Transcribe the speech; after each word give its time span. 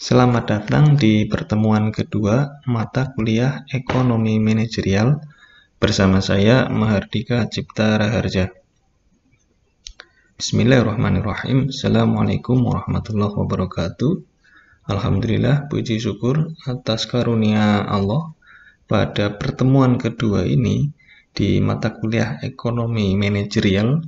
Selamat 0.00 0.48
datang 0.48 0.96
di 0.96 1.28
pertemuan 1.28 1.92
kedua 1.92 2.64
mata 2.64 3.12
kuliah 3.12 3.68
Ekonomi 3.68 4.40
Manajerial 4.40 5.20
bersama 5.76 6.24
saya 6.24 6.72
Mahardika 6.72 7.44
Cipta 7.52 8.00
Raharja. 8.00 8.48
Bismillahirrahmanirrahim. 10.40 11.68
Assalamualaikum 11.68 12.64
warahmatullahi 12.64 13.44
wabarakatuh. 13.44 14.24
Alhamdulillah 14.88 15.68
puji 15.68 16.00
syukur 16.00 16.56
atas 16.64 17.04
karunia 17.04 17.84
Allah 17.84 18.32
pada 18.88 19.36
pertemuan 19.36 20.00
kedua 20.00 20.48
ini 20.48 20.96
di 21.36 21.60
mata 21.60 21.92
kuliah 21.92 22.40
Ekonomi 22.40 23.20
Manajerial 23.20 24.00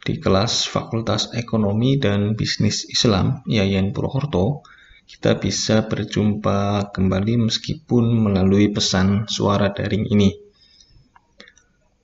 di 0.00 0.16
kelas 0.16 0.72
Fakultas 0.72 1.36
Ekonomi 1.36 2.00
dan 2.00 2.32
Bisnis 2.32 2.88
Islam 2.88 3.44
Yayan 3.44 3.92
Purwokerto 3.92 4.72
kita 5.04 5.36
bisa 5.36 5.84
berjumpa 5.84 6.90
kembali 6.92 7.48
meskipun 7.48 8.04
melalui 8.24 8.72
pesan 8.72 9.28
suara 9.28 9.70
daring 9.70 10.08
ini. 10.08 10.30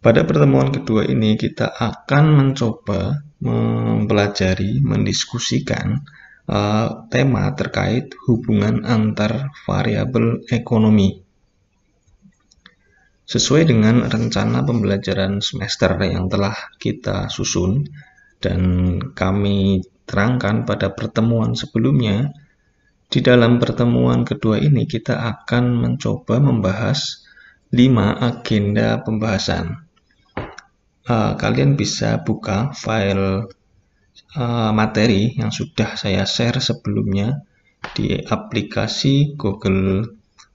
Pada 0.00 0.24
pertemuan 0.24 0.72
kedua 0.72 1.04
ini 1.04 1.36
kita 1.36 1.76
akan 1.76 2.24
mencoba 2.32 3.20
mempelajari, 3.44 4.80
mendiskusikan 4.80 6.00
uh, 6.48 7.04
tema 7.12 7.52
terkait 7.52 8.16
hubungan 8.24 8.88
antar 8.88 9.52
variabel 9.68 10.44
ekonomi. 10.48 11.20
Sesuai 13.28 13.68
dengan 13.68 14.08
rencana 14.08 14.66
pembelajaran 14.66 15.38
semester 15.38 15.94
yang 16.02 16.26
telah 16.26 16.56
kita 16.80 17.30
susun 17.30 17.86
dan 18.42 18.60
kami 19.12 19.84
terangkan 20.08 20.66
pada 20.66 20.90
pertemuan 20.90 21.54
sebelumnya, 21.54 22.34
di 23.10 23.18
dalam 23.26 23.58
pertemuan 23.58 24.22
kedua 24.22 24.62
ini 24.62 24.86
kita 24.86 25.18
akan 25.18 25.82
mencoba 25.82 26.38
membahas 26.38 27.26
lima 27.74 28.14
agenda 28.22 29.02
pembahasan. 29.02 29.82
Uh, 31.10 31.34
kalian 31.34 31.74
bisa 31.74 32.22
buka 32.22 32.70
file 32.70 33.50
uh, 34.38 34.70
materi 34.70 35.34
yang 35.34 35.50
sudah 35.50 35.98
saya 35.98 36.22
share 36.22 36.62
sebelumnya 36.62 37.42
di 37.98 38.14
aplikasi 38.14 39.34
Google 39.34 40.06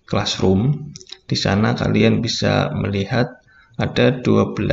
Classroom. 0.08 0.96
Di 1.28 1.36
sana 1.36 1.76
kalian 1.76 2.24
bisa 2.24 2.72
melihat 2.72 3.36
ada 3.76 4.16
12 4.24 4.64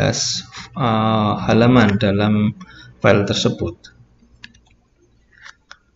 uh, 0.78 1.34
halaman 1.50 1.98
dalam 1.98 2.54
file 3.02 3.26
tersebut. 3.26 3.90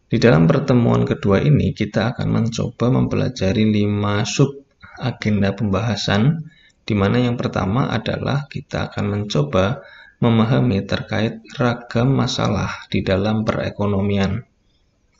Di 0.06 0.22
dalam 0.22 0.46
pertemuan 0.46 1.02
kedua 1.02 1.42
ini, 1.42 1.74
kita 1.74 2.14
akan 2.14 2.28
mencoba 2.30 2.94
mempelajari 2.94 3.66
lima 3.66 4.22
sub 4.22 4.54
agenda 5.02 5.50
pembahasan, 5.50 6.46
di 6.86 6.94
mana 6.94 7.18
yang 7.18 7.34
pertama 7.34 7.90
adalah 7.90 8.46
kita 8.46 8.86
akan 8.86 9.04
mencoba 9.10 9.82
memahami 10.22 10.86
terkait 10.86 11.42
ragam 11.58 12.14
masalah 12.14 12.86
di 12.86 13.02
dalam 13.02 13.42
perekonomian. 13.42 14.46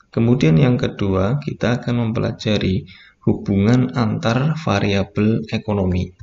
Kemudian 0.07 0.55
yang 0.55 0.79
kedua, 0.79 1.37
kita 1.43 1.83
akan 1.83 2.07
mempelajari 2.07 2.87
hubungan 3.27 3.91
antar 3.91 4.55
variabel 4.55 5.43
ekonomi. 5.51 6.15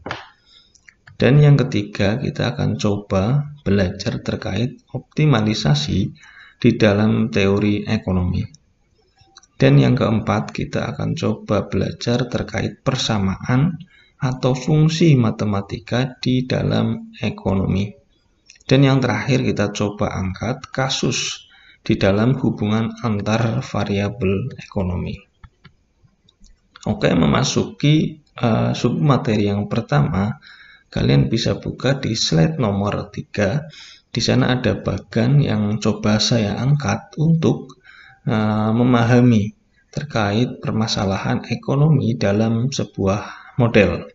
Dan 1.21 1.37
yang 1.39 1.61
ketiga, 1.61 2.17
kita 2.17 2.57
akan 2.57 2.81
coba 2.81 3.55
belajar 3.61 4.25
terkait 4.25 4.81
optimalisasi 4.91 6.17
di 6.59 6.77
dalam 6.79 7.31
teori 7.31 7.87
ekonomi. 7.87 8.43
Dan 9.55 9.79
yang 9.79 9.95
keempat, 9.95 10.51
kita 10.51 10.93
akan 10.93 11.15
coba 11.15 11.71
belajar 11.71 12.27
terkait 12.27 12.83
persamaan 12.83 13.79
atau 14.19 14.57
fungsi 14.57 15.15
matematika 15.15 16.19
di 16.19 16.43
dalam 16.43 17.15
ekonomi. 17.23 17.93
Dan 18.65 18.83
yang 18.83 18.99
terakhir, 18.99 19.45
kita 19.45 19.71
coba 19.71 20.17
angkat 20.17 20.73
kasus 20.75 21.47
di 21.85 22.01
dalam 22.01 22.35
hubungan 22.41 22.97
antar 23.05 23.61
variabel 23.61 24.51
ekonomi. 24.57 25.15
Oke, 26.89 27.13
memasuki 27.13 28.25
uh, 28.41 28.73
submateri 28.73 29.53
yang 29.53 29.69
pertama, 29.69 30.41
kalian 30.89 31.29
bisa 31.29 31.61
buka 31.61 32.01
di 32.01 32.17
slide 32.17 32.57
nomor 32.57 33.13
3 33.13 33.94
di 34.15 34.23
sana 34.23 34.55
ada 34.55 34.79
bagan 34.79 35.43
yang 35.43 35.83
coba 35.83 36.23
saya 36.23 36.55
angkat 36.55 37.19
untuk 37.19 37.83
uh, 38.31 38.71
memahami 38.71 39.59
terkait 39.91 40.63
permasalahan 40.63 41.43
ekonomi 41.51 42.15
dalam 42.15 42.71
sebuah 42.71 43.55
model. 43.59 44.07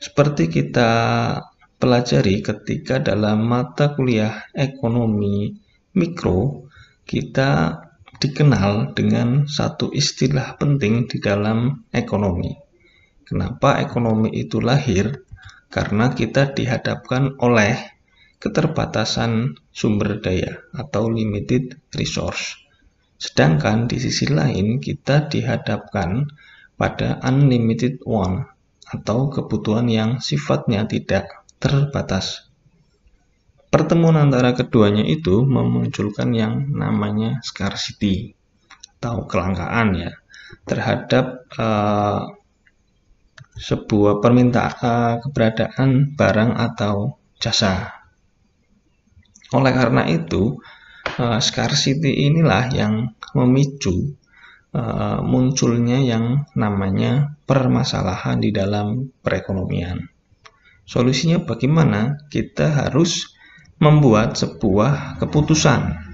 Seperti 0.00 0.48
kita 0.48 0.92
pelajari 1.76 2.40
ketika 2.40 2.96
dalam 2.96 3.44
mata 3.44 3.92
kuliah 3.92 4.48
ekonomi 4.56 5.52
mikro, 5.92 6.68
kita 7.04 7.80
dikenal 8.16 8.96
dengan 8.96 9.44
satu 9.44 9.92
istilah 9.92 10.56
penting 10.56 11.04
di 11.04 11.20
dalam 11.20 11.84
ekonomi. 11.92 12.56
Kenapa 13.28 13.84
ekonomi 13.84 14.32
itu 14.32 14.64
lahir? 14.64 15.24
Karena 15.68 16.14
kita 16.14 16.56
dihadapkan 16.56 17.36
oleh 17.42 17.95
keterbatasan 18.46 19.58
sumber 19.74 20.22
daya 20.22 20.62
atau 20.70 21.10
limited 21.10 21.82
resource. 21.98 22.62
Sedangkan 23.18 23.90
di 23.90 23.98
sisi 23.98 24.30
lain 24.30 24.78
kita 24.78 25.26
dihadapkan 25.26 26.30
pada 26.78 27.18
unlimited 27.26 27.98
one 28.06 28.46
atau 28.86 29.26
kebutuhan 29.34 29.90
yang 29.90 30.10
sifatnya 30.22 30.86
tidak 30.86 31.42
terbatas. 31.58 32.46
Pertemuan 33.66 34.14
antara 34.14 34.54
keduanya 34.54 35.02
itu 35.02 35.42
memunculkan 35.42 36.30
yang 36.30 36.70
namanya 36.70 37.42
scarcity 37.42 38.38
atau 38.96 39.26
kelangkaan 39.26 39.98
ya 39.98 40.12
terhadap 40.62 41.50
uh, 41.58 42.30
sebuah 43.58 44.22
permintaan 44.22 44.76
uh, 44.80 45.14
keberadaan 45.24 46.14
barang 46.14 46.52
atau 46.54 47.18
jasa. 47.42 48.05
Oleh 49.54 49.70
karena 49.70 50.02
itu, 50.10 50.58
uh, 51.22 51.38
scarcity 51.38 52.26
inilah 52.26 52.66
yang 52.74 53.14
memicu 53.36 54.18
uh, 54.74 55.22
munculnya 55.22 56.02
yang 56.02 56.50
namanya 56.58 57.38
permasalahan 57.46 58.42
di 58.42 58.50
dalam 58.50 59.14
perekonomian. 59.22 60.02
Solusinya 60.86 61.42
bagaimana? 61.42 62.26
Kita 62.26 62.86
harus 62.86 63.30
membuat 63.78 64.34
sebuah 64.34 65.20
keputusan. 65.22 66.06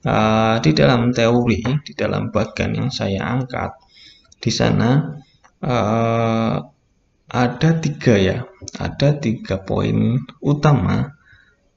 Uh, 0.00 0.56
di 0.64 0.72
dalam 0.72 1.12
teori, 1.12 1.60
di 1.84 1.92
dalam 1.92 2.32
bagian 2.32 2.72
yang 2.72 2.88
saya 2.88 3.20
angkat, 3.36 3.76
di 4.40 4.48
sana 4.48 5.20
uh, 5.60 6.56
ada 7.28 7.70
tiga 7.84 8.16
ya, 8.16 8.48
ada 8.80 9.20
tiga 9.20 9.60
poin 9.60 10.16
utama 10.40 11.19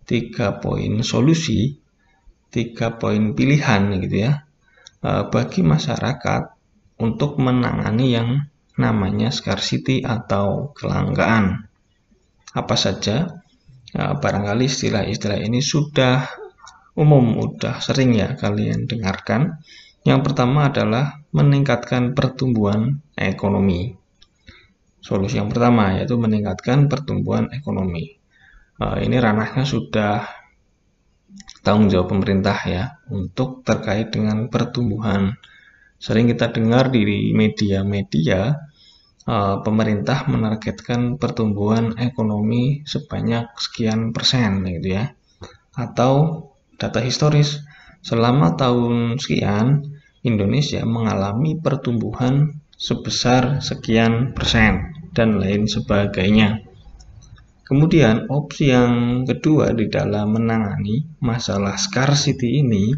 tiga 0.03 0.59
poin 0.59 1.01
solusi, 1.01 1.79
tiga 2.53 2.95
poin 2.99 3.33
pilihan 3.33 3.81
gitu 4.03 4.17
ya 4.29 4.33
eh, 5.03 5.23
bagi 5.27 5.61
masyarakat 5.65 6.43
untuk 7.01 7.41
menangani 7.41 8.07
yang 8.13 8.29
namanya 8.77 9.29
scarcity 9.29 10.01
atau 10.01 10.73
kelangkaan. 10.73 11.69
Apa 12.53 12.75
saja? 12.77 13.43
Eh, 13.93 14.13
barangkali 14.17 14.65
istilah-istilah 14.65 15.39
ini 15.41 15.61
sudah 15.61 16.25
umum, 16.97 17.37
sudah 17.41 17.81
sering 17.81 18.13
ya 18.17 18.33
kalian 18.37 18.85
dengarkan. 18.85 19.61
Yang 20.03 20.19
pertama 20.29 20.67
adalah 20.67 21.23
meningkatkan 21.31 22.11
pertumbuhan 22.11 22.99
ekonomi. 23.15 23.95
Solusi 24.99 25.39
yang 25.39 25.47
pertama 25.47 25.95
yaitu 25.99 26.19
meningkatkan 26.19 26.91
pertumbuhan 26.91 27.51
ekonomi. 27.55 28.22
Eh, 28.81 28.97
ini 29.05 29.21
ranahnya 29.21 29.69
sudah 29.69 30.25
tanggung 31.61 31.93
jawab 31.93 32.17
pemerintah 32.17 32.57
ya 32.65 32.83
untuk 33.13 33.61
terkait 33.61 34.09
dengan 34.09 34.49
pertumbuhan. 34.49 35.37
Sering 36.01 36.27
kita 36.27 36.51
dengar 36.51 36.91
di 36.91 37.31
media-media 37.31 38.59
uh, 39.23 39.63
pemerintah 39.63 40.27
menargetkan 40.27 41.15
pertumbuhan 41.15 41.95
ekonomi 41.95 42.83
sebanyak 42.83 43.55
sekian 43.55 44.11
persen 44.11 44.67
gitu 44.67 44.99
ya. 44.99 45.15
Atau 45.79 46.43
data 46.75 46.99
historis 46.99 47.63
selama 48.03 48.59
tahun 48.59 49.15
sekian 49.15 49.95
Indonesia 50.27 50.83
mengalami 50.83 51.55
pertumbuhan 51.55 52.59
sebesar 52.75 53.63
sekian 53.63 54.35
persen 54.35 54.91
dan 55.15 55.39
lain 55.39 55.71
sebagainya. 55.71 56.72
Kemudian 57.73 58.29
opsi 58.29 58.69
yang 58.69 59.25
kedua 59.25 59.73
di 59.73 59.89
dalam 59.89 60.37
menangani 60.37 61.17
masalah 61.25 61.73
scarcity 61.73 62.61
ini 62.61 62.93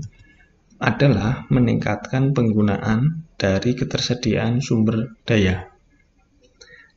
adalah 0.83 1.47
meningkatkan 1.47 2.35
penggunaan 2.35 3.23
dari 3.39 3.71
ketersediaan 3.71 4.59
sumber 4.59 5.15
daya. 5.23 5.71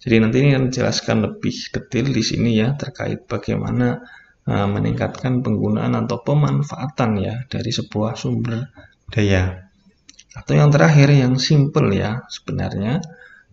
Jadi 0.03 0.15
nanti 0.19 0.43
ini 0.43 0.59
akan 0.59 0.75
dijelaskan 0.75 1.17
lebih 1.23 1.55
detail 1.71 2.07
di 2.11 2.23
sini 2.27 2.59
ya 2.59 2.75
terkait 2.75 3.31
bagaimana 3.31 4.03
uh, 4.51 4.67
meningkatkan 4.67 5.47
penggunaan 5.47 5.95
atau 6.03 6.19
pemanfaatan 6.27 7.11
ya 7.23 7.47
dari 7.47 7.71
sebuah 7.71 8.19
sumber 8.19 8.75
daya. 9.07 9.71
Atau 10.35 10.59
yang 10.59 10.75
terakhir 10.75 11.15
yang 11.15 11.39
simple 11.39 11.95
ya 11.95 12.27
sebenarnya 12.27 12.99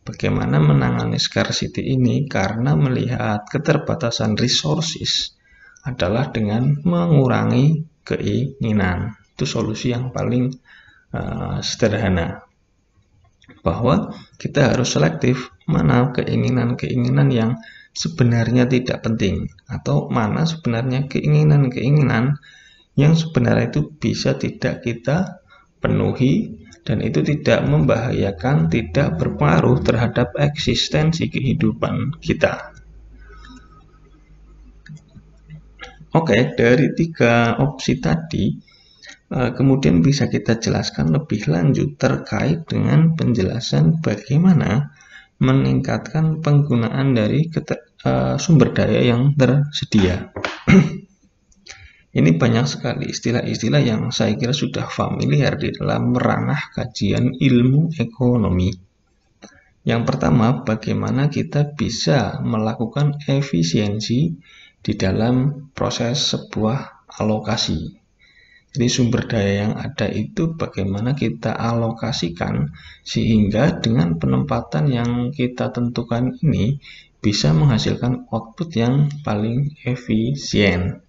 bagaimana 0.06 0.62
menangani 0.62 1.18
scarcity 1.18 1.82
ini 1.98 2.30
karena 2.30 2.78
melihat 2.78 3.50
keterbatasan 3.50 4.38
resources 4.38 5.34
adalah 5.82 6.30
dengan 6.30 6.78
mengurangi 6.86 7.84
keinginan. 8.06 9.18
Itu 9.34 9.50
solusi 9.50 9.92
yang 9.92 10.14
paling 10.14 10.54
uh, 11.12 11.60
sederhana. 11.60 12.46
Bahwa 13.66 14.14
kita 14.38 14.74
harus 14.74 14.94
selektif 14.94 15.50
mana 15.66 16.14
keinginan-keinginan 16.14 17.30
yang 17.34 17.52
sebenarnya 17.96 18.70
tidak 18.70 19.02
penting 19.02 19.50
atau 19.66 20.06
mana 20.14 20.46
sebenarnya 20.46 21.10
keinginan-keinginan 21.10 22.38
yang 22.96 23.14
sebenarnya 23.18 23.74
itu 23.74 23.82
bisa 23.98 24.38
tidak 24.38 24.86
kita 24.86 25.42
penuhi 25.82 26.65
dan 26.86 27.02
itu 27.02 27.26
tidak 27.26 27.66
membahayakan, 27.66 28.70
tidak 28.70 29.18
berpengaruh 29.18 29.82
terhadap 29.82 30.38
eksistensi 30.38 31.34
kehidupan 31.34 32.22
kita. 32.22 32.78
Oke, 36.16 36.56
dari 36.56 36.94
tiga 36.96 37.60
opsi 37.60 38.00
tadi, 38.00 38.54
eh, 39.34 39.52
kemudian 39.52 40.00
bisa 40.00 40.30
kita 40.30 40.62
jelaskan 40.62 41.12
lebih 41.12 41.50
lanjut 41.50 41.98
terkait 41.98 42.64
dengan 42.70 43.18
penjelasan 43.18 44.00
bagaimana 44.00 44.96
meningkatkan 45.36 46.40
penggunaan 46.40 47.12
dari 47.12 47.52
uh, 48.08 48.40
sumber 48.40 48.72
daya 48.72 49.04
yang 49.04 49.36
tersedia. 49.36 50.32
Ini 52.16 52.40
banyak 52.40 52.64
sekali 52.64 53.12
istilah-istilah 53.12 53.84
yang 53.84 54.08
saya 54.08 54.40
kira 54.40 54.56
sudah 54.56 54.88
familiar 54.88 55.60
di 55.60 55.76
dalam 55.76 56.16
ranah 56.16 56.72
kajian 56.72 57.36
ilmu 57.36 57.92
ekonomi. 58.00 58.72
Yang 59.84 60.02
pertama, 60.08 60.64
bagaimana 60.64 61.28
kita 61.28 61.76
bisa 61.76 62.40
melakukan 62.40 63.20
efisiensi 63.28 64.32
di 64.80 64.94
dalam 64.96 65.68
proses 65.76 66.32
sebuah 66.32 67.06
alokasi. 67.20 67.94
Jadi 68.72 68.88
sumber 68.88 69.28
daya 69.28 69.68
yang 69.68 69.74
ada 69.76 70.08
itu 70.08 70.56
bagaimana 70.56 71.20
kita 71.20 71.52
alokasikan 71.52 72.76
sehingga 73.04 73.76
dengan 73.84 74.16
penempatan 74.20 74.88
yang 74.88 75.12
kita 75.36 75.72
tentukan 75.76 76.32
ini 76.44 76.80
bisa 77.20 77.52
menghasilkan 77.52 78.28
output 78.32 78.72
yang 78.76 79.12
paling 79.24 79.76
efisien. 79.84 81.05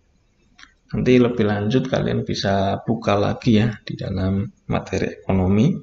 Nanti 0.86 1.18
lebih 1.18 1.42
lanjut 1.42 1.90
kalian 1.90 2.22
bisa 2.22 2.78
buka 2.86 3.18
lagi 3.18 3.58
ya 3.58 3.74
di 3.82 3.98
dalam 3.98 4.46
materi 4.70 5.18
ekonomi, 5.18 5.74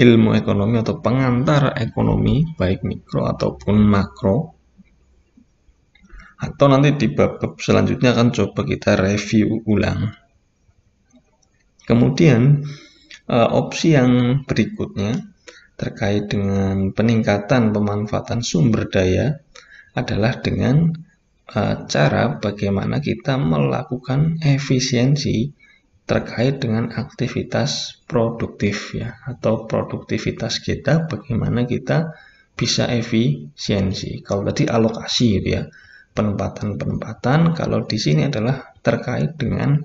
ilmu 0.00 0.32
ekonomi 0.32 0.80
atau 0.80 0.96
pengantar 1.04 1.76
ekonomi 1.76 2.56
baik 2.56 2.80
mikro 2.80 3.28
ataupun 3.28 3.76
makro. 3.84 4.56
Atau 6.40 6.72
nanti 6.72 6.96
di 6.96 7.12
bab-bab 7.12 7.60
selanjutnya 7.60 8.16
akan 8.16 8.28
coba 8.32 8.60
kita 8.64 8.96
review 8.96 9.60
ulang. 9.68 10.08
Kemudian 11.84 12.64
uh, 13.28 13.48
opsi 13.52 13.92
yang 13.92 14.40
berikutnya 14.48 15.20
terkait 15.76 16.32
dengan 16.32 16.96
peningkatan 16.96 17.76
pemanfaatan 17.76 18.40
sumber 18.40 18.88
daya 18.88 19.36
adalah 19.92 20.40
dengan 20.40 20.92
uh, 21.54 21.86
cara 21.86 22.38
bagaimana 22.38 23.02
kita 23.02 23.38
melakukan 23.38 24.38
efisiensi 24.42 25.52
terkait 26.10 26.58
dengan 26.58 26.90
aktivitas 26.90 28.02
produktif 28.10 28.98
ya 28.98 29.22
atau 29.30 29.70
produktivitas 29.70 30.58
kita 30.58 31.06
bagaimana 31.06 31.70
kita 31.70 32.10
bisa 32.58 32.90
efisiensi. 32.90 34.18
Kalau 34.26 34.42
tadi 34.42 34.66
alokasi 34.66 35.38
gitu 35.38 35.48
ya, 35.54 35.62
penempatan-penempatan, 36.12 37.54
kalau 37.54 37.86
di 37.86 37.96
sini 37.96 38.26
adalah 38.26 38.74
terkait 38.82 39.38
dengan 39.38 39.78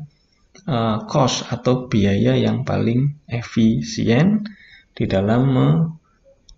uh, 0.65 0.97
cost 1.05 1.45
atau 1.53 1.85
biaya 1.85 2.33
yang 2.33 2.65
paling 2.65 3.21
efisien 3.29 4.43
di 4.97 5.05
dalam 5.05 5.41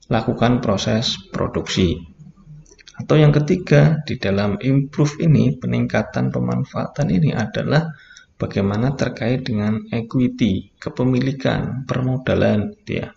melakukan 0.08 0.64
proses 0.64 1.20
produksi. 1.30 2.07
Atau 2.98 3.22
yang 3.22 3.30
ketiga, 3.30 4.02
di 4.02 4.18
dalam 4.18 4.58
improve 4.58 5.22
ini, 5.22 5.54
peningkatan 5.54 6.34
pemanfaatan 6.34 7.08
ini 7.14 7.30
adalah 7.30 7.94
bagaimana 8.42 8.98
terkait 8.98 9.46
dengan 9.46 9.86
equity, 9.94 10.74
kepemilikan, 10.82 11.86
permodalan, 11.86 12.74
ya. 12.90 13.14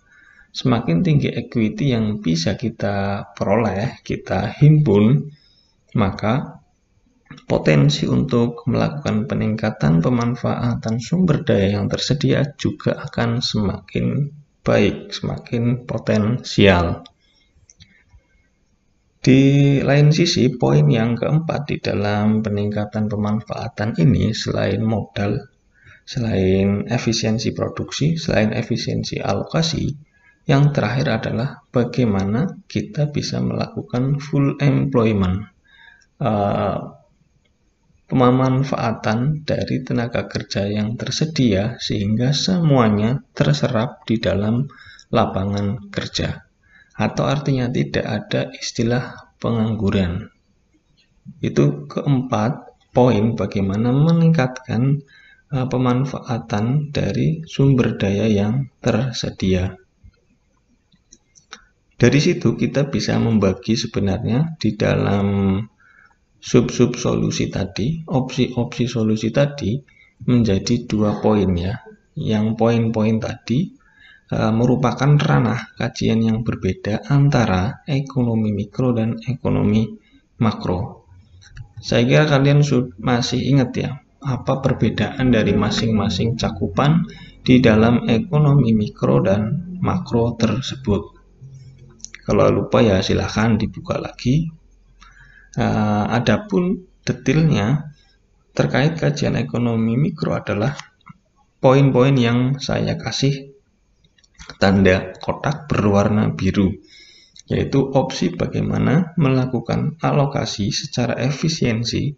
Semakin 0.51 1.01
tinggi 1.01 1.31
equity 1.31 1.95
yang 1.95 2.21
bisa 2.21 2.59
kita 2.59 3.29
peroleh, 3.33 4.03
kita 4.05 4.51
himpun, 4.51 5.31
maka 5.95 6.61
potensi 7.47 8.03
untuk 8.03 8.67
melakukan 8.67 9.25
peningkatan 9.31 10.03
pemanfaatan 10.03 10.99
sumber 10.99 11.47
daya 11.47 11.79
yang 11.79 11.87
tersedia 11.87 12.43
juga 12.59 12.99
akan 13.07 13.39
semakin 13.39 14.27
baik, 14.61 15.15
semakin 15.15 15.87
potensial. 15.87 17.07
Di 19.21 19.77
lain 19.85 20.09
sisi, 20.09 20.49
poin 20.57 20.89
yang 20.89 21.13
keempat 21.13 21.69
di 21.69 21.77
dalam 21.77 22.41
peningkatan 22.41 23.05
pemanfaatan 23.05 23.93
ini 24.01 24.33
selain 24.33 24.81
modal, 24.81 25.37
selain 26.01 26.89
efisiensi 26.89 27.53
produksi, 27.53 28.17
selain 28.17 28.49
efisiensi 28.49 29.21
alokasi, 29.21 29.93
yang 30.49 30.73
terakhir 30.73 31.21
adalah 31.21 31.61
bagaimana 31.69 32.65
kita 32.65 33.13
bisa 33.13 33.37
melakukan 33.45 34.17
full 34.17 34.57
employment. 34.57 35.53
Uh, 36.17 36.97
pemanfaatan 38.09 39.47
dari 39.47 39.85
tenaga 39.87 40.27
kerja 40.27 40.67
yang 40.67 40.99
tersedia 40.99 41.79
sehingga 41.79 42.35
semuanya 42.35 43.23
terserap 43.37 44.03
di 44.03 44.17
dalam 44.19 44.67
lapangan 45.13 45.87
kerja. 45.87 46.50
Atau 47.01 47.25
artinya 47.25 47.65
tidak 47.65 48.05
ada 48.05 48.53
istilah 48.53 49.33
pengangguran. 49.41 50.29
Itu 51.41 51.89
keempat 51.89 52.77
poin 52.93 53.33
bagaimana 53.33 53.89
meningkatkan 53.89 55.01
uh, 55.49 55.65
pemanfaatan 55.65 56.93
dari 56.93 57.41
sumber 57.49 57.97
daya 57.97 58.29
yang 58.29 58.69
tersedia. 58.77 59.81
Dari 61.97 62.19
situ 62.21 62.53
kita 62.57 62.89
bisa 62.89 63.17
membagi 63.17 63.77
sebenarnya 63.77 64.57
di 64.57 64.73
dalam 64.77 65.57
sub-sub 66.41 66.97
solusi 66.97 67.49
tadi, 67.49 68.01
opsi-opsi 68.05 68.85
solusi 68.89 69.29
tadi 69.29 69.77
menjadi 70.25 70.85
dua 70.85 71.17
poin 71.21 71.49
ya. 71.57 71.81
Yang 72.17 72.57
poin-poin 72.57 73.21
tadi 73.21 73.80
merupakan 74.31 75.19
ranah 75.19 75.75
kajian 75.75 76.23
yang 76.23 76.47
berbeda 76.47 77.03
antara 77.11 77.83
ekonomi 77.83 78.55
mikro 78.55 78.95
dan 78.95 79.19
ekonomi 79.27 79.91
makro. 80.39 81.03
Saya 81.83 82.07
kira 82.07 82.25
kalian 82.31 82.63
masih 83.03 83.43
ingat 83.43 83.71
ya, 83.75 83.89
apa 84.23 84.63
perbedaan 84.63 85.35
dari 85.35 85.51
masing-masing 85.51 86.39
cakupan 86.39 87.03
di 87.43 87.59
dalam 87.59 88.07
ekonomi 88.07 88.71
mikro 88.71 89.19
dan 89.19 89.75
makro 89.83 90.39
tersebut. 90.39 91.19
Kalau 92.23 92.47
lupa 92.47 92.79
ya 92.79 93.03
silahkan 93.03 93.59
dibuka 93.59 93.99
lagi 93.99 94.61
Uh, 95.51 96.07
adapun 96.07 96.87
detailnya 97.03 97.91
terkait 98.55 98.95
kajian 98.95 99.35
ekonomi 99.35 99.99
mikro 99.99 100.31
adalah 100.31 100.79
poin-poin 101.59 102.15
yang 102.15 102.55
saya 102.63 102.95
kasih 102.95 103.50
tanda 104.59 105.13
kotak 105.21 105.69
berwarna 105.69 106.33
biru 106.33 106.73
yaitu 107.51 107.83
opsi 107.83 108.31
bagaimana 108.31 109.11
melakukan 109.19 109.99
alokasi 109.99 110.71
secara 110.71 111.19
efisiensi, 111.19 112.15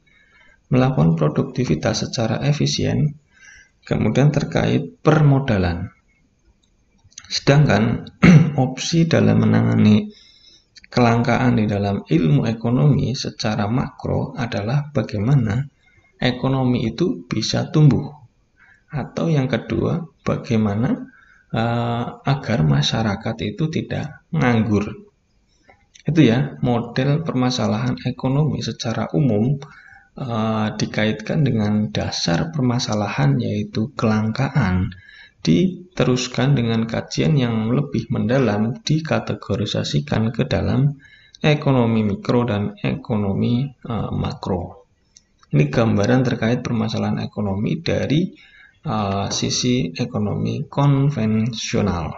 melakukan 0.69 1.17
produktivitas 1.17 2.05
secara 2.05 2.37
efisien, 2.45 3.17
kemudian 3.81 4.29
terkait 4.29 5.01
permodalan. 5.01 5.89
Sedangkan 7.25 8.13
opsi 8.61 9.09
dalam 9.09 9.41
menangani 9.41 10.13
Kelangkaan 10.93 11.57
di 11.57 11.65
dalam 11.65 12.05
ilmu 12.05 12.45
ekonomi 12.45 13.17
secara 13.17 13.65
makro 13.65 14.37
adalah 14.37 14.93
bagaimana 14.93 15.65
ekonomi 16.21 16.85
itu 16.85 17.25
bisa 17.25 17.73
tumbuh 17.73 18.13
Atau 18.93 19.25
yang 19.25 19.49
kedua, 19.49 20.05
bagaimana 20.21 21.12
uh, 21.53 22.05
agar 22.25 22.59
masyarakat 22.65 23.35
itu 23.45 23.69
tidak 23.69 24.25
nganggur. 24.33 24.89
Itu 26.03 26.19
ya, 26.19 26.59
model 26.59 27.23
permasalahan 27.23 27.95
ekonomi 28.03 28.59
secara 28.59 29.07
umum 29.15 29.55
uh, 30.19 30.67
dikaitkan 30.75 31.47
dengan 31.47 31.93
dasar 31.93 32.51
permasalahan 32.51 33.39
yaitu 33.39 33.95
kelangkaan 33.95 34.91
diteruskan 35.43 36.55
dengan 36.55 36.87
kajian 36.87 37.35
yang 37.35 37.71
lebih 37.71 38.07
mendalam 38.11 38.79
dikategorisasikan 38.83 40.31
ke 40.31 40.47
dalam 40.47 40.99
ekonomi 41.43 42.03
mikro 42.07 42.47
dan 42.47 42.75
ekonomi 42.79 43.67
uh, 43.87 44.11
makro. 44.11 44.87
Ini 45.53 45.69
gambaran 45.69 46.25
terkait 46.25 46.65
permasalahan 46.65 47.21
ekonomi 47.21 47.77
dari 47.83 48.33
sisi 49.31 49.95
ekonomi 49.95 50.67
konvensional. 50.67 52.11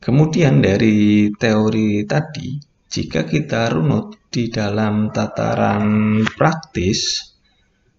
Kemudian 0.00 0.62
dari 0.64 1.28
teori 1.34 2.06
tadi, 2.08 2.56
jika 2.88 3.28
kita 3.28 3.68
runut 3.68 4.30
di 4.30 4.48
dalam 4.48 5.12
tataran 5.12 6.22
praktis, 6.24 7.30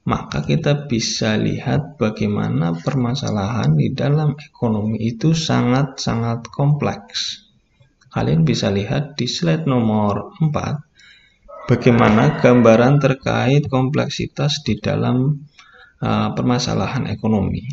maka 0.08 0.42
kita 0.42 0.90
bisa 0.90 1.38
lihat 1.38 2.02
bagaimana 2.02 2.74
permasalahan 2.74 3.78
di 3.78 3.94
dalam 3.94 4.34
ekonomi 4.34 4.98
itu 4.98 5.38
sangat-sangat 5.38 6.50
kompleks. 6.50 7.46
Kalian 8.10 8.42
bisa 8.44 8.74
lihat 8.74 9.14
di 9.14 9.30
slide 9.30 9.70
nomor 9.70 10.34
4, 10.42 11.70
bagaimana 11.70 12.42
gambaran 12.42 12.98
terkait 12.98 13.70
kompleksitas 13.70 14.66
di 14.66 14.82
dalam 14.82 15.48
uh, 16.02 16.34
permasalahan 16.34 17.08
ekonomi. 17.08 17.64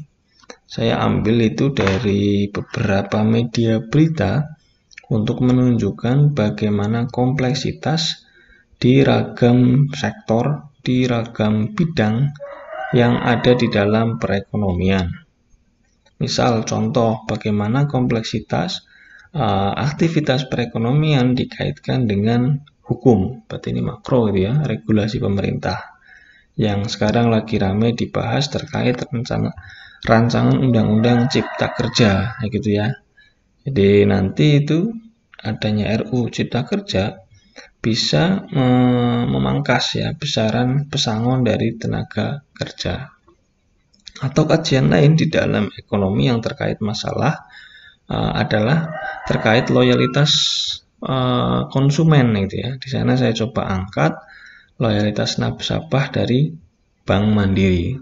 Saya 0.69 1.01
ambil 1.01 1.49
itu 1.49 1.73
dari 1.73 2.53
beberapa 2.53 3.25
media 3.25 3.81
berita 3.81 4.53
untuk 5.09 5.41
menunjukkan 5.41 6.37
bagaimana 6.37 7.09
kompleksitas 7.09 8.29
di 8.77 9.01
ragam 9.01 9.89
sektor, 9.97 10.69
di 10.85 11.09
ragam 11.09 11.73
bidang 11.73 12.31
yang 12.93 13.17
ada 13.17 13.57
di 13.57 13.73
dalam 13.73 14.21
perekonomian. 14.21 15.09
Misal 16.21 16.69
contoh 16.69 17.25
bagaimana 17.25 17.89
kompleksitas 17.89 18.85
uh, 19.33 19.73
aktivitas 19.73 20.53
perekonomian 20.53 21.33
dikaitkan 21.33 22.05
dengan 22.05 22.61
hukum, 22.85 23.45
berarti 23.49 23.73
ini 23.73 23.83
makro 23.85 24.29
gitu 24.29 24.49
ya, 24.49 24.65
regulasi 24.65 25.17
pemerintah 25.21 25.98
yang 26.59 26.91
sekarang 26.91 27.31
lagi 27.31 27.55
rame 27.57 27.95
dibahas 27.95 28.51
terkait 28.51 28.99
rencana 28.99 29.55
rancangan 30.03 30.59
undang-undang 30.59 31.31
cipta 31.31 31.71
kerja 31.71 32.35
gitu 32.51 32.83
ya. 32.83 32.99
Jadi 33.63 34.03
nanti 34.11 34.63
itu 34.63 34.91
adanya 35.39 35.95
RU 36.03 36.27
cipta 36.35 36.67
kerja 36.67 37.23
bisa 37.79 38.43
memangkas 39.31 40.03
ya 40.03 40.11
besaran 40.19 40.91
pesangon 40.91 41.47
dari 41.47 41.79
tenaga 41.79 42.43
kerja. 42.51 43.07
Atau 44.19 44.51
kajian 44.51 44.91
lain 44.91 45.15
di 45.15 45.31
dalam 45.31 45.71
ekonomi 45.79 46.27
yang 46.27 46.43
terkait 46.43 46.83
masalah 46.83 47.47
uh, 48.11 48.35
adalah 48.35 48.91
terkait 49.31 49.71
loyalitas 49.71 50.33
uh, 51.07 51.71
konsumen 51.71 52.35
gitu 52.51 52.57
ya. 52.59 52.71
Di 52.83 52.89
sana 52.91 53.15
saya 53.15 53.31
coba 53.31 53.71
angkat 53.71 54.19
loyalitas 54.79 55.43
nasabah 55.43 56.15
dari 56.15 56.55
Bank 57.03 57.27
Mandiri. 57.35 57.99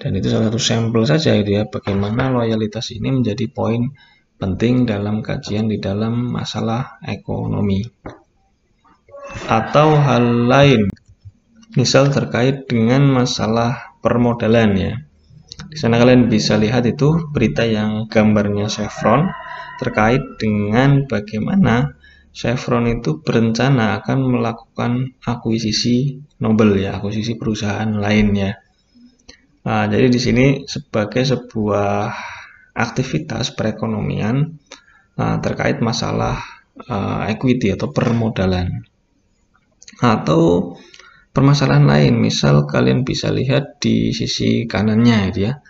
Dan 0.00 0.18
itu 0.18 0.32
salah 0.32 0.50
satu 0.50 0.58
sampel 0.58 1.06
saja 1.06 1.36
itu 1.36 1.62
ya, 1.62 1.68
bagaimana 1.68 2.32
loyalitas 2.32 2.90
ini 2.90 3.22
menjadi 3.22 3.46
poin 3.52 3.92
penting 4.40 4.88
dalam 4.88 5.22
kajian 5.22 5.70
di 5.70 5.78
dalam 5.78 6.34
masalah 6.34 6.98
ekonomi. 7.06 7.86
Atau 9.46 9.94
hal 9.94 10.50
lain, 10.50 10.90
misal 11.78 12.10
terkait 12.10 12.66
dengan 12.66 13.06
masalah 13.06 13.94
permodalan 14.02 14.70
ya. 14.74 14.94
Di 15.70 15.78
sana 15.78 16.02
kalian 16.02 16.26
bisa 16.26 16.58
lihat 16.58 16.82
itu 16.90 17.30
berita 17.30 17.62
yang 17.62 18.10
gambarnya 18.10 18.66
Chevron 18.66 19.30
terkait 19.78 20.20
dengan 20.42 21.06
bagaimana 21.06 21.94
Chevron 22.32 22.88
itu 22.88 23.20
berencana 23.20 24.00
akan 24.00 24.18
melakukan 24.24 25.20
akuisisi 25.20 26.16
Nobel 26.40 26.80
ya, 26.80 26.96
akuisisi 26.96 27.36
perusahaan 27.36 27.92
lainnya. 27.92 28.56
Nah, 29.62 29.86
jadi 29.86 30.08
di 30.10 30.18
sini 30.18 30.46
sebagai 30.66 31.22
sebuah 31.22 32.10
aktivitas 32.72 33.52
perekonomian 33.52 34.58
nah, 35.14 35.36
terkait 35.38 35.78
masalah 35.84 36.40
uh, 36.88 37.28
equity 37.28 37.70
atau 37.70 37.92
permodalan 37.92 38.82
atau 40.00 40.74
permasalahan 41.30 41.84
lain 41.84 42.14
misal 42.16 42.64
kalian 42.64 43.04
bisa 43.04 43.28
lihat 43.28 43.78
di 43.78 44.10
sisi 44.10 44.64
kanannya 44.64 45.18
itu 45.30 45.40
ya 45.46 45.60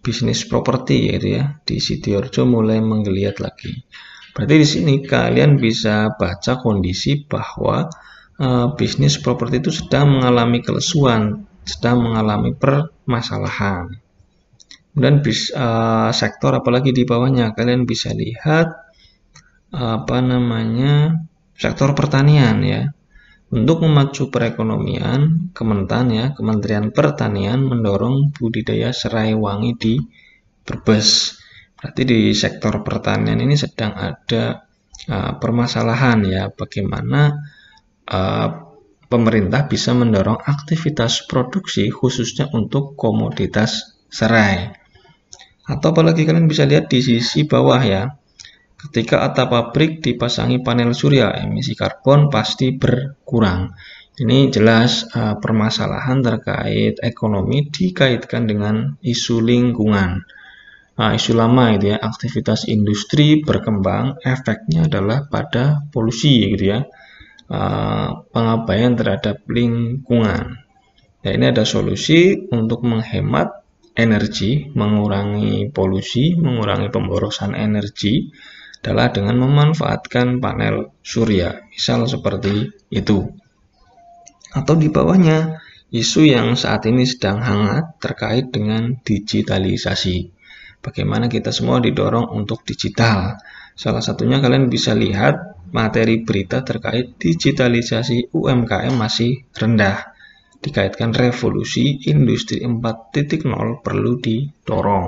bisnis 0.00 0.48
properti 0.48 1.12
gitu 1.12 1.38
ya 1.38 1.60
di 1.62 1.76
Sidoarjo 1.78 2.48
mulai 2.48 2.80
menggeliat 2.80 3.36
lagi 3.38 3.84
Berarti 4.36 4.54
di 4.60 4.68
sini 4.68 4.94
kalian 5.00 5.56
bisa 5.56 6.12
baca 6.12 6.60
kondisi 6.60 7.24
bahwa 7.24 7.88
uh, 8.36 8.76
bisnis 8.76 9.16
properti 9.16 9.64
itu 9.64 9.72
sedang 9.72 10.12
mengalami 10.12 10.60
kelesuan, 10.60 11.48
sedang 11.64 12.04
mengalami 12.04 12.52
permasalahan. 12.52 13.96
Kemudian 14.92 15.24
bis, 15.24 15.48
uh, 15.56 16.12
sektor 16.12 16.52
apalagi 16.52 16.92
di 16.92 17.08
bawahnya 17.08 17.56
kalian 17.56 17.88
bisa 17.88 18.12
lihat 18.12 18.76
apa 19.72 20.20
namanya 20.20 21.16
sektor 21.56 21.96
pertanian 21.96 22.60
ya. 22.60 22.92
Untuk 23.46 23.86
memacu 23.86 24.28
perekonomian, 24.28 25.54
Kementan 25.54 26.10
ya, 26.10 26.34
Kementerian 26.34 26.90
Pertanian 26.90 27.62
mendorong 27.62 28.34
budidaya 28.34 28.90
serai 28.90 29.38
wangi 29.38 29.72
di 29.78 29.94
Brebes 30.66 31.38
Berarti 31.86 32.02
di 32.02 32.34
sektor 32.34 32.82
pertanian 32.82 33.38
ini 33.38 33.54
sedang 33.54 33.94
ada 33.94 34.66
uh, 35.06 35.38
permasalahan 35.38 36.18
ya 36.26 36.50
bagaimana 36.50 37.46
uh, 38.10 38.48
pemerintah 39.06 39.70
bisa 39.70 39.94
mendorong 39.94 40.42
aktivitas 40.42 41.30
produksi 41.30 41.86
khususnya 41.94 42.50
untuk 42.50 42.98
komoditas 42.98 44.02
serai. 44.10 44.74
Atau 45.62 45.94
apalagi 45.94 46.26
kalian 46.26 46.50
bisa 46.50 46.66
lihat 46.66 46.90
di 46.90 46.98
sisi 46.98 47.46
bawah 47.46 47.78
ya. 47.78 48.10
Ketika 48.74 49.22
atap 49.22 49.54
pabrik 49.54 50.02
dipasangi 50.02 50.66
panel 50.66 50.90
surya, 50.90 51.38
emisi 51.38 51.78
karbon 51.78 52.34
pasti 52.34 52.74
berkurang. 52.74 53.78
Ini 54.18 54.50
jelas 54.50 55.06
uh, 55.14 55.38
permasalahan 55.38 56.18
terkait 56.18 56.98
ekonomi 56.98 57.70
dikaitkan 57.70 58.50
dengan 58.50 58.98
isu 59.06 59.38
lingkungan. 59.38 60.26
Nah, 60.96 61.12
isu 61.12 61.36
lama 61.36 61.76
itu 61.76 61.92
ya, 61.92 62.00
aktivitas 62.00 62.72
industri 62.72 63.44
berkembang, 63.44 64.16
efeknya 64.24 64.88
adalah 64.88 65.28
pada 65.28 65.84
polusi 65.92 66.56
gitu 66.56 66.72
ya, 66.72 66.88
uh, 67.52 68.24
pengabaian 68.32 68.96
terhadap 68.96 69.44
lingkungan. 69.44 70.56
Nah, 71.20 71.30
ini 71.36 71.44
ada 71.52 71.68
solusi 71.68 72.48
untuk 72.48 72.80
menghemat 72.88 73.60
energi, 73.92 74.72
mengurangi 74.72 75.68
polusi, 75.68 76.32
mengurangi 76.32 76.88
pemborosan 76.88 77.52
energi 77.52 78.32
adalah 78.80 79.12
dengan 79.12 79.36
memanfaatkan 79.36 80.40
panel 80.40 80.96
surya, 81.04 81.60
misal 81.76 82.08
seperti 82.08 82.72
itu. 82.88 83.36
Atau 84.56 84.80
di 84.80 84.88
bawahnya, 84.88 85.60
isu 85.92 86.24
yang 86.24 86.56
saat 86.56 86.88
ini 86.88 87.04
sedang 87.04 87.44
hangat 87.44 88.00
terkait 88.00 88.48
dengan 88.48 88.96
digitalisasi 89.04 90.35
bagaimana 90.86 91.26
kita 91.26 91.50
semua 91.50 91.82
didorong 91.82 92.30
untuk 92.30 92.62
digital. 92.62 93.34
Salah 93.74 93.98
satunya 93.98 94.38
kalian 94.38 94.70
bisa 94.70 94.94
lihat 94.94 95.66
materi 95.74 96.22
berita 96.22 96.62
terkait 96.62 97.18
digitalisasi 97.18 98.30
UMKM 98.30 98.94
masih 98.94 99.42
rendah. 99.58 100.14
Dikaitkan 100.62 101.10
revolusi 101.12 101.98
industri 102.06 102.62
4.0 102.62 103.82
perlu 103.82 104.12
didorong. 104.22 105.06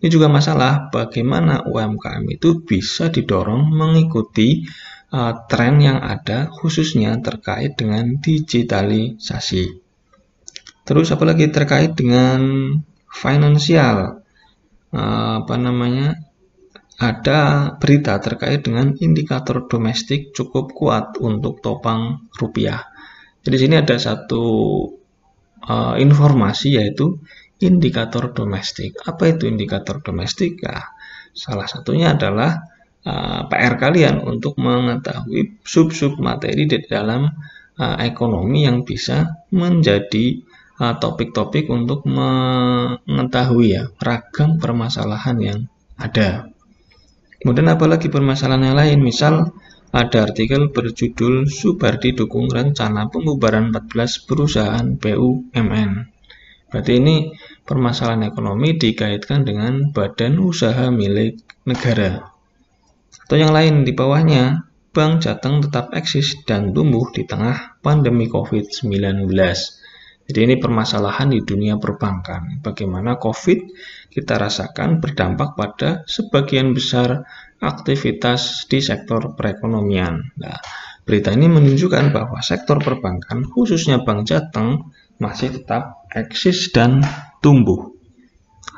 Ini 0.00 0.08
juga 0.08 0.32
masalah 0.32 0.88
bagaimana 0.88 1.64
UMKM 1.68 2.24
itu 2.32 2.64
bisa 2.64 3.12
didorong 3.12 3.68
mengikuti 3.68 4.64
uh, 5.12 5.44
tren 5.44 5.76
yang 5.82 6.00
ada 6.00 6.48
khususnya 6.48 7.20
terkait 7.20 7.76
dengan 7.76 8.16
digitalisasi. 8.16 9.64
Terus 10.88 11.12
apalagi 11.12 11.52
terkait 11.52 11.92
dengan 11.92 12.40
finansial 13.10 14.19
apa 14.90 15.54
namanya 15.54 16.18
ada 17.00 17.72
berita 17.80 18.20
terkait 18.20 18.60
dengan 18.60 18.92
indikator 19.00 19.64
domestik 19.64 20.36
cukup 20.36 20.76
kuat 20.76 21.16
untuk 21.16 21.64
topang 21.64 22.28
rupiah. 22.36 22.84
Jadi 23.40 23.56
sini 23.56 23.74
ada 23.80 23.96
satu 23.96 24.44
uh, 25.64 25.96
informasi 25.96 26.76
yaitu 26.76 27.16
indikator 27.64 28.36
domestik. 28.36 29.00
Apa 29.08 29.32
itu 29.32 29.48
indikator 29.48 30.04
domestik? 30.04 30.60
Ya, 30.60 30.92
salah 31.32 31.64
satunya 31.64 32.12
adalah 32.12 32.68
uh, 33.08 33.48
PR 33.48 33.80
kalian 33.80 34.20
untuk 34.20 34.60
mengetahui 34.60 35.64
sub-sub 35.64 36.20
materi 36.20 36.68
di 36.68 36.84
dalam 36.84 37.24
uh, 37.80 37.96
ekonomi 37.96 38.68
yang 38.68 38.84
bisa 38.84 39.48
menjadi 39.56 40.36
topik-topik 40.80 41.68
uh, 41.68 41.76
untuk 41.76 42.08
mengetahui 42.08 43.76
ya 43.76 43.92
ragam 44.00 44.56
permasalahan 44.56 45.36
yang 45.36 45.60
ada. 46.00 46.48
Kemudian 47.40 47.68
apalagi 47.68 48.08
permasalahan 48.08 48.72
yang 48.72 48.76
lain, 48.80 48.98
misal 49.04 49.52
ada 49.92 50.24
artikel 50.24 50.72
berjudul 50.72 51.48
Subardi 51.48 52.16
dukung 52.16 52.48
rencana 52.48 53.12
pembubaran 53.12 53.72
14 53.72 54.24
perusahaan 54.28 54.86
BUMN. 54.96 55.90
Berarti 56.70 56.92
ini 56.96 57.34
permasalahan 57.66 58.30
ekonomi 58.30 58.78
dikaitkan 58.78 59.42
dengan 59.42 59.90
badan 59.90 60.38
usaha 60.38 60.88
milik 60.88 61.42
negara. 61.66 62.30
Atau 63.26 63.36
yang 63.36 63.50
lain 63.50 63.82
di 63.82 63.90
bawahnya, 63.90 64.70
Bank 64.90 65.22
Jateng 65.26 65.62
tetap 65.62 65.94
eksis 65.94 66.42
dan 66.46 66.74
tumbuh 66.74 67.10
di 67.10 67.26
tengah 67.26 67.78
pandemi 67.82 68.26
COVID-19. 68.30 69.26
Jadi 70.30 70.46
ini 70.46 70.56
permasalahan 70.62 71.34
di 71.34 71.42
dunia 71.42 71.74
perbankan. 71.82 72.62
Bagaimana 72.62 73.18
COVID 73.18 73.58
kita 74.14 74.38
rasakan 74.38 75.02
berdampak 75.02 75.58
pada 75.58 76.06
sebagian 76.06 76.70
besar 76.70 77.26
aktivitas 77.58 78.70
di 78.70 78.78
sektor 78.78 79.34
perekonomian. 79.34 80.30
Nah, 80.38 80.54
berita 81.02 81.34
ini 81.34 81.50
menunjukkan 81.50 82.14
bahwa 82.14 82.38
sektor 82.46 82.78
perbankan, 82.78 83.42
khususnya 83.42 84.06
Bank 84.06 84.30
Jateng, 84.30 84.94
masih 85.18 85.50
tetap 85.50 86.06
eksis 86.14 86.70
dan 86.70 87.02
tumbuh. 87.42 87.90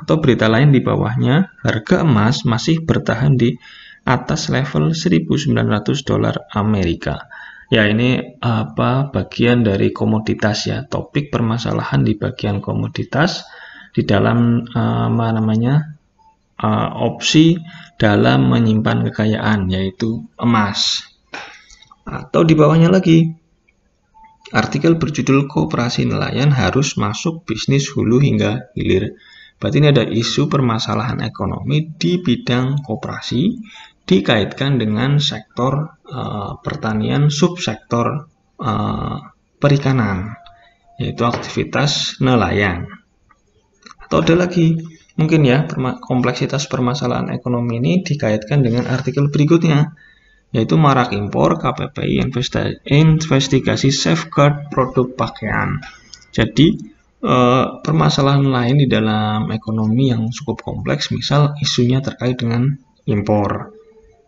Atau 0.01 0.17
berita 0.25 0.49
lain 0.49 0.73
di 0.73 0.81
bawahnya, 0.81 1.53
harga 1.61 2.01
emas 2.01 2.49
masih 2.49 2.81
bertahan 2.81 3.37
di 3.37 3.53
atas 4.09 4.49
level 4.49 4.91
1.900 4.91 5.53
dolar 6.01 6.49
Amerika. 6.49 7.29
Ya 7.71 7.87
ini 7.87 8.39
apa 8.43 9.11
bagian 9.13 9.63
dari 9.63 9.95
komoditas 9.95 10.67
ya, 10.67 10.83
topik 10.83 11.31
permasalahan 11.31 12.03
di 12.03 12.19
bagian 12.19 12.59
komoditas 12.59 13.47
di 13.93 14.03
dalam 14.03 14.65
apa 14.73 15.27
namanya 15.31 15.95
uh, 16.59 16.89
opsi 17.07 17.59
dalam 17.95 18.51
menyimpan 18.51 19.09
kekayaan 19.09 19.69
yaitu 19.71 20.25
emas. 20.35 21.07
Atau 22.03 22.43
di 22.43 22.53
bawahnya 22.57 22.91
lagi 22.91 23.43
Artikel 24.53 25.01
berjudul 25.01 25.49
Kooperasi 25.49 26.05
Nelayan 26.05 26.53
harus 26.53 26.93
masuk 26.93 27.41
bisnis 27.41 27.89
hulu 27.89 28.21
hingga 28.21 28.69
hilir. 28.77 29.17
Berarti 29.57 29.81
ini 29.81 29.89
ada 29.89 30.05
isu 30.05 30.45
permasalahan 30.45 31.25
ekonomi 31.25 31.89
di 31.97 32.21
bidang 32.21 32.85
kooperasi 32.85 33.41
dikaitkan 34.03 34.79
dengan 34.79 35.17
sektor 35.23 35.95
uh, 36.07 36.59
pertanian 36.59 37.31
subsektor 37.31 38.27
uh, 38.59 39.17
perikanan, 39.57 40.35
yaitu 40.99 41.23
aktivitas 41.23 42.19
nelayan. 42.19 42.87
Atau 44.03 44.21
ada 44.21 44.45
lagi, 44.45 44.75
mungkin 45.15 45.47
ya, 45.47 45.65
kompleksitas 46.03 46.67
permasalahan 46.67 47.31
ekonomi 47.31 47.79
ini 47.79 47.93
dikaitkan 48.03 48.59
dengan 48.59 48.91
artikel 48.91 49.31
berikutnya, 49.31 49.95
yaitu 50.53 50.77
marak 50.77 51.15
impor 51.17 51.57
KPPI 51.57 52.29
investigasi 52.85 53.89
safeguard 53.89 54.69
produk 54.69 55.09
pakaian. 55.17 55.81
Jadi 56.29 56.77
eh, 57.25 57.65
permasalahan 57.81 58.45
lain 58.45 58.75
di 58.85 58.87
dalam 58.91 59.49
ekonomi 59.49 60.13
yang 60.13 60.29
cukup 60.29 60.61
kompleks, 60.61 61.09
misal 61.09 61.57
isunya 61.57 62.05
terkait 62.05 62.37
dengan 62.37 62.69
impor, 63.09 63.73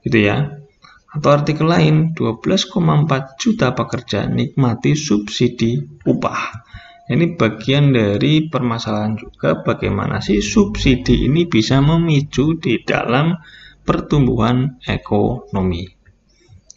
gitu 0.05 0.29
ya. 0.29 0.61
Atau 1.09 1.31
artikel 1.31 1.65
lain, 1.65 2.13
12,4 2.13 3.39
juta 3.39 3.73
pekerja 3.73 4.27
nikmati 4.29 4.93
subsidi 4.93 5.81
upah. 6.05 6.63
Ini 7.05 7.37
bagian 7.37 7.93
dari 7.93 8.49
permasalahan 8.49 9.17
juga 9.17 9.61
bagaimana 9.61 10.21
sih 10.21 10.41
subsidi 10.41 11.29
ini 11.29 11.45
bisa 11.45 11.77
memicu 11.81 12.57
di 12.57 12.81
dalam 12.81 13.37
pertumbuhan 13.85 14.81
ekonomi 14.89 15.95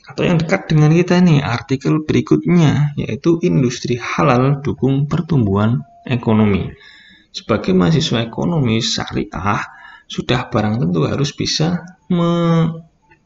atau 0.09 0.25
yang 0.25 0.41
dekat 0.41 0.73
dengan 0.73 0.89
kita 0.89 1.21
nih 1.21 1.45
artikel 1.45 2.01
berikutnya 2.01 2.97
yaitu 2.97 3.37
industri 3.45 4.01
halal 4.01 4.65
dukung 4.65 5.05
pertumbuhan 5.05 5.85
ekonomi. 6.09 6.73
Sebagai 7.29 7.77
mahasiswa 7.77 8.25
ekonomi 8.25 8.81
syariah 8.81 9.69
sudah 10.09 10.49
barang 10.49 10.81
tentu 10.81 11.05
harus 11.05 11.37
bisa 11.37 11.85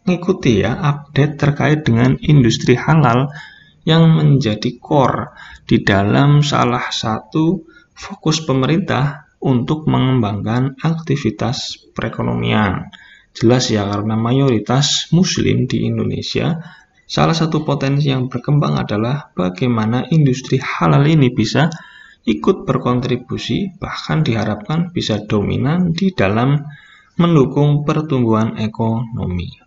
mengikuti 0.04 0.62
ya 0.62 0.78
update 0.78 1.34
terkait 1.38 1.80
dengan 1.86 2.18
industri 2.20 2.74
halal 2.74 3.30
yang 3.82 4.14
menjadi 4.14 4.78
core 4.78 5.34
di 5.66 5.82
dalam 5.82 6.42
salah 6.42 6.90
satu 6.90 7.62
fokus 7.94 8.42
pemerintah 8.42 9.30
untuk 9.42 9.90
mengembangkan 9.90 10.78
aktivitas 10.78 11.90
perekonomian 11.90 12.90
Jelas 13.32 13.72
ya, 13.72 13.88
karena 13.88 14.12
mayoritas 14.12 15.08
muslim 15.08 15.64
di 15.64 15.88
Indonesia, 15.88 16.60
salah 17.08 17.32
satu 17.32 17.64
potensi 17.64 18.12
yang 18.12 18.28
berkembang 18.28 18.76
adalah 18.76 19.32
bagaimana 19.32 20.04
industri 20.12 20.60
halal 20.60 21.00
ini 21.08 21.32
bisa 21.32 21.72
ikut 22.28 22.68
berkontribusi, 22.68 23.80
bahkan 23.80 24.20
diharapkan 24.20 24.92
bisa 24.92 25.24
dominan 25.24 25.96
di 25.96 26.12
dalam 26.12 26.60
mendukung 27.16 27.88
pertumbuhan 27.88 28.60
ekonomi. 28.60 29.61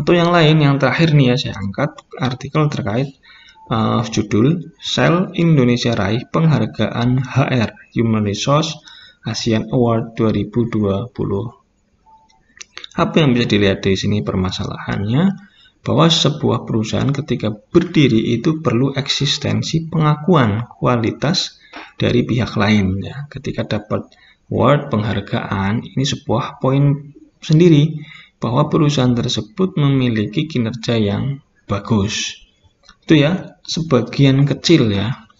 Atau 0.00 0.16
yang 0.16 0.32
lain, 0.32 0.56
yang 0.64 0.80
terakhir 0.80 1.12
nih 1.12 1.34
ya, 1.34 1.36
saya 1.36 1.54
angkat 1.60 1.92
artikel 2.16 2.64
terkait 2.72 3.20
uh, 3.68 4.00
judul 4.08 4.72
Sel 4.80 5.36
Indonesia 5.36 5.92
Raih 5.92 6.24
Penghargaan 6.32 7.20
HR 7.20 7.92
Human 7.92 8.24
Resource 8.24 8.80
ASEAN 9.28 9.68
Award 9.68 10.16
2020 10.16 11.60
apa 13.00 13.22
yang 13.22 13.32
bisa 13.32 13.46
dilihat 13.46 13.80
di 13.80 13.94
sini 13.94 14.20
permasalahannya? 14.20 15.48
Bahwa 15.80 16.12
sebuah 16.12 16.68
perusahaan 16.68 17.08
ketika 17.08 17.48
berdiri 17.48 18.36
itu 18.36 18.60
perlu 18.60 18.92
eksistensi 18.92 19.88
pengakuan 19.88 20.68
kualitas 20.76 21.56
dari 21.96 22.20
pihak 22.20 22.52
lain. 22.60 23.00
Ya. 23.00 23.24
Ketika 23.32 23.64
dapat 23.64 24.12
award 24.52 24.92
penghargaan, 24.92 25.96
ini 25.96 26.04
sebuah 26.04 26.60
poin 26.60 27.16
sendiri 27.40 27.96
bahwa 28.40 28.72
perusahaan 28.72 29.12
tersebut 29.12 29.76
memiliki 29.76 30.48
kinerja 30.48 30.96
yang 30.96 31.44
bagus. 31.68 32.40
Itu 33.04 33.20
ya, 33.20 33.60
sebagian 33.62 34.48
kecil 34.48 34.90
ya 34.90 35.30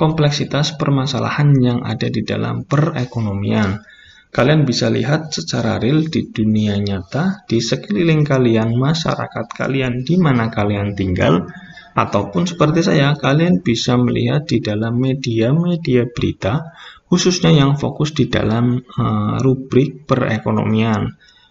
kompleksitas 0.00 0.80
permasalahan 0.80 1.52
yang 1.60 1.78
ada 1.84 2.08
di 2.08 2.24
dalam 2.24 2.64
perekonomian. 2.64 3.84
Kalian 4.32 4.64
bisa 4.64 4.88
lihat 4.88 5.28
secara 5.28 5.76
real 5.76 6.08
di 6.08 6.32
dunia 6.32 6.80
nyata, 6.80 7.44
di 7.44 7.60
sekeliling 7.60 8.24
kalian, 8.24 8.78
masyarakat 8.78 9.46
kalian, 9.52 10.06
di 10.06 10.16
mana 10.16 10.48
kalian 10.48 10.96
tinggal, 10.96 11.50
ataupun 11.92 12.48
seperti 12.48 12.80
saya, 12.80 13.18
kalian 13.18 13.60
bisa 13.60 13.98
melihat 13.98 14.46
di 14.46 14.62
dalam 14.62 14.96
media-media 14.96 16.08
berita, 16.14 16.72
khususnya 17.10 17.50
yang 17.50 17.74
fokus 17.74 18.14
di 18.14 18.30
dalam 18.30 18.78
uh, 18.80 19.36
rubrik 19.42 20.06
perekonomian. 20.06 21.10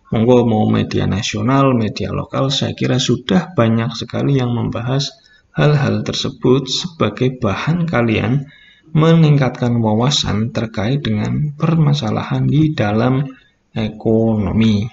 Monggo 0.09 0.41
mau 0.41 0.65
media 0.65 1.05
nasional, 1.05 1.77
media 1.77 2.09
lokal, 2.09 2.49
saya 2.49 2.73
kira 2.73 2.97
sudah 2.97 3.53
banyak 3.53 3.93
sekali 3.93 4.41
yang 4.41 4.57
membahas 4.57 5.13
hal-hal 5.53 6.01
tersebut 6.01 6.65
sebagai 6.65 7.37
bahan 7.37 7.85
kalian 7.85 8.49
meningkatkan 8.89 9.77
wawasan 9.77 10.49
terkait 10.49 11.05
dengan 11.05 11.53
permasalahan 11.53 12.49
di 12.49 12.73
dalam 12.73 13.21
ekonomi. 13.69 14.89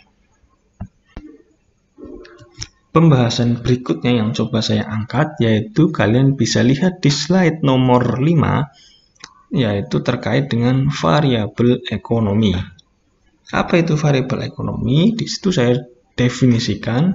Pembahasan 2.92 3.60
berikutnya 3.60 4.20
yang 4.20 4.36
coba 4.36 4.64
saya 4.64 4.84
angkat 4.84 5.40
yaitu 5.40 5.92
kalian 5.92 6.36
bisa 6.36 6.60
lihat 6.60 7.00
di 7.00 7.12
slide 7.12 7.60
nomor 7.60 8.20
5 8.20 9.52
yaitu 9.52 9.96
terkait 10.00 10.48
dengan 10.48 10.88
variabel 10.88 11.84
ekonomi. 11.88 12.75
Apa 13.52 13.82
itu 13.82 13.94
variabel 13.94 14.50
ekonomi? 14.50 15.14
Di 15.14 15.26
situ 15.30 15.54
saya 15.54 15.78
definisikan 16.16 17.14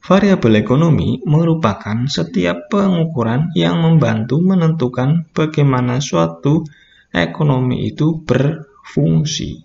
Variabel 0.00 0.64
ekonomi 0.64 1.20
merupakan 1.28 2.08
setiap 2.08 2.72
pengukuran 2.72 3.52
yang 3.52 3.84
membantu 3.84 4.40
menentukan 4.40 5.28
bagaimana 5.36 6.00
suatu 6.00 6.64
ekonomi 7.12 7.84
itu 7.84 8.24
berfungsi. 8.24 9.60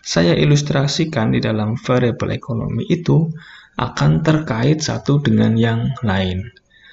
Saya 0.00 0.32
ilustrasikan 0.40 1.36
di 1.36 1.44
dalam 1.44 1.76
variabel 1.76 2.40
ekonomi 2.40 2.88
itu 2.88 3.28
akan 3.76 4.24
terkait 4.24 4.80
satu 4.80 5.20
dengan 5.20 5.52
yang 5.52 5.92
lain. 6.00 6.48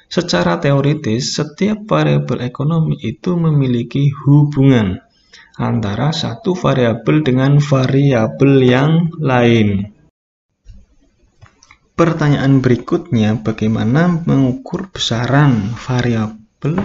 secara 0.05 0.61
teoritis 0.61 1.33
setiap 1.33 1.89
variabel 1.89 2.45
ekonomi 2.45 2.93
itu 3.01 3.33
memiliki 3.35 4.13
hubungan 4.13 5.01
antara 5.55 6.11
satu 6.11 6.55
variabel 6.55 7.23
dengan 7.23 7.57
variabel 7.63 8.53
yang 8.63 8.91
lain. 9.19 9.95
Pertanyaan 11.95 12.59
berikutnya, 12.59 13.39
bagaimana 13.39 14.19
mengukur 14.27 14.91
besaran 14.91 15.71
variabel, 15.79 16.75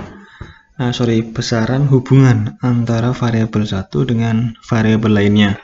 uh, 0.79 0.93
sorry, 0.95 1.27
besaran 1.27 1.91
hubungan 1.91 2.55
antara 2.63 3.11
variabel 3.11 3.67
satu 3.67 4.07
dengan 4.07 4.55
variabel 4.63 5.11
lainnya? 5.11 5.59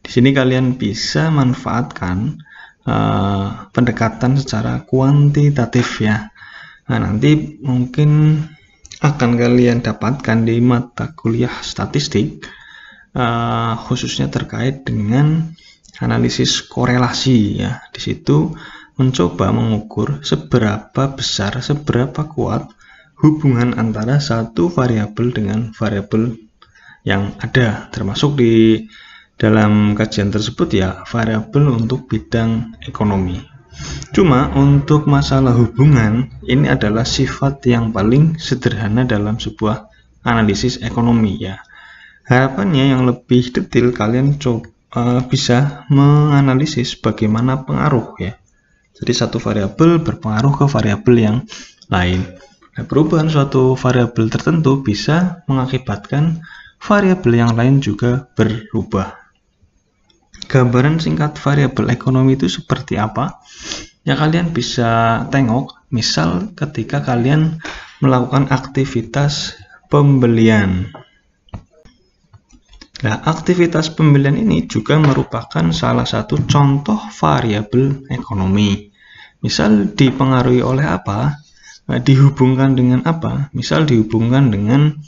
Di 0.00 0.08
sini 0.08 0.32
kalian 0.32 0.80
bisa 0.80 1.28
manfaatkan 1.28 2.40
uh, 2.88 3.68
pendekatan 3.76 4.40
secara 4.40 4.88
kuantitatif 4.88 6.00
ya. 6.00 6.32
Nah, 6.88 6.96
nanti 6.96 7.60
mungkin 7.60 8.40
akan 8.98 9.38
kalian 9.38 9.78
dapatkan 9.78 10.42
di 10.42 10.58
mata 10.58 11.14
kuliah 11.14 11.52
statistik, 11.62 12.42
uh, 13.14 13.78
khususnya 13.86 14.26
terkait 14.26 14.82
dengan 14.82 15.54
analisis 16.02 16.66
korelasi 16.66 17.62
ya. 17.62 17.82
Di 17.94 18.00
situ 18.02 18.54
mencoba 18.98 19.54
mengukur 19.54 20.26
seberapa 20.26 21.14
besar, 21.14 21.62
seberapa 21.62 22.26
kuat 22.26 22.66
hubungan 23.22 23.78
antara 23.78 24.18
satu 24.18 24.70
variabel 24.70 25.30
dengan 25.30 25.70
variabel 25.74 26.38
yang 27.06 27.34
ada, 27.38 27.86
termasuk 27.94 28.34
di 28.38 28.86
dalam 29.38 29.94
kajian 29.94 30.34
tersebut 30.34 30.68
ya 30.74 31.06
variabel 31.06 31.70
untuk 31.70 32.10
bidang 32.10 32.74
ekonomi. 32.82 33.57
Cuma 34.10 34.50
untuk 34.56 35.06
masalah 35.06 35.54
hubungan, 35.54 36.32
ini 36.48 36.66
adalah 36.66 37.06
sifat 37.06 37.62
yang 37.70 37.94
paling 37.94 38.40
sederhana 38.40 39.06
dalam 39.06 39.38
sebuah 39.38 39.86
analisis 40.26 40.82
ekonomi 40.82 41.38
ya. 41.38 41.62
Harapannya 42.28 42.92
yang 42.92 43.08
lebih 43.08 43.54
detail 43.54 43.94
kalian 43.94 44.36
coba 44.36 44.68
uh, 44.92 45.20
bisa 45.24 45.88
menganalisis 45.88 46.96
bagaimana 46.98 47.64
pengaruh 47.64 48.18
ya. 48.20 48.36
Jadi 48.98 49.12
satu 49.14 49.38
variabel 49.38 50.02
berpengaruh 50.02 50.54
ke 50.58 50.64
variabel 50.66 51.16
yang 51.16 51.36
lain. 51.86 52.20
Nah, 52.74 52.84
perubahan 52.86 53.30
suatu 53.30 53.78
variabel 53.78 54.30
tertentu 54.30 54.82
bisa 54.82 55.42
mengakibatkan 55.46 56.42
variabel 56.78 57.32
yang 57.34 57.52
lain 57.54 57.82
juga 57.82 58.26
berubah. 58.34 59.17
Gambaran 60.48 60.96
singkat 60.96 61.36
variabel 61.36 61.92
ekonomi 61.92 62.40
itu 62.40 62.48
seperti 62.48 62.96
apa? 62.96 63.44
Ya 64.08 64.16
kalian 64.16 64.56
bisa 64.56 65.22
tengok, 65.28 65.84
misal 65.92 66.56
ketika 66.56 67.04
kalian 67.04 67.60
melakukan 68.00 68.48
aktivitas 68.48 69.60
pembelian. 69.92 70.88
Nah, 72.98 73.20
aktivitas 73.28 73.92
pembelian 73.92 74.40
ini 74.40 74.64
juga 74.66 74.96
merupakan 74.96 75.68
salah 75.70 76.08
satu 76.08 76.40
contoh 76.48 76.98
variabel 77.12 78.08
ekonomi. 78.08 78.88
Misal 79.44 79.92
dipengaruhi 79.92 80.64
oleh 80.64 80.88
apa? 80.88 81.36
Nah, 81.92 81.98
dihubungkan 82.00 82.72
dengan 82.72 83.04
apa? 83.04 83.52
Misal 83.54 83.84
dihubungkan 83.84 84.50
dengan 84.50 84.98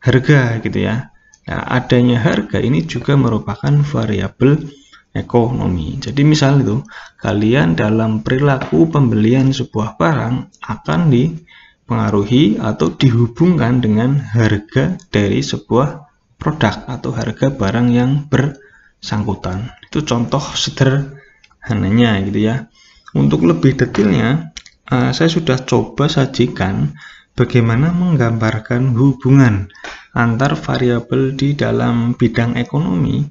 harga 0.00 0.58
gitu 0.64 0.88
ya. 0.88 1.12
Nah, 1.46 1.62
adanya 1.70 2.18
harga 2.18 2.58
ini 2.58 2.82
juga 2.82 3.14
merupakan 3.14 3.70
variabel 3.84 4.66
ekonomi. 5.16 5.96
Jadi 5.96 6.22
misal 6.22 6.60
itu, 6.60 6.84
kalian 7.18 7.74
dalam 7.74 8.20
perilaku 8.20 8.86
pembelian 8.92 9.50
sebuah 9.50 9.96
barang 9.96 10.60
akan 10.60 11.00
dipengaruhi 11.08 12.60
atau 12.60 12.92
dihubungkan 12.92 13.80
dengan 13.80 14.20
harga 14.20 15.00
dari 15.08 15.40
sebuah 15.40 16.04
produk 16.36 16.84
atau 16.86 17.10
harga 17.16 17.48
barang 17.48 17.88
yang 17.90 18.28
bersangkutan. 18.28 19.72
Itu 19.88 20.04
contoh 20.04 20.44
sederhananya 20.52 22.20
gitu 22.28 22.40
ya. 22.44 22.68
Untuk 23.16 23.48
lebih 23.48 23.80
detailnya, 23.80 24.52
uh, 24.92 25.10
saya 25.16 25.32
sudah 25.32 25.64
coba 25.64 26.06
sajikan 26.06 26.92
bagaimana 27.32 27.92
menggambarkan 27.96 28.92
hubungan 28.92 29.72
antar 30.16 30.56
variabel 30.56 31.36
di 31.36 31.52
dalam 31.52 32.16
bidang 32.16 32.56
ekonomi 32.56 33.24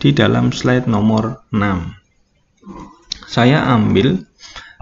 di 0.00 0.16
dalam 0.16 0.48
slide 0.48 0.88
nomor 0.88 1.44
6. 1.52 3.28
Saya 3.28 3.68
ambil 3.68 4.24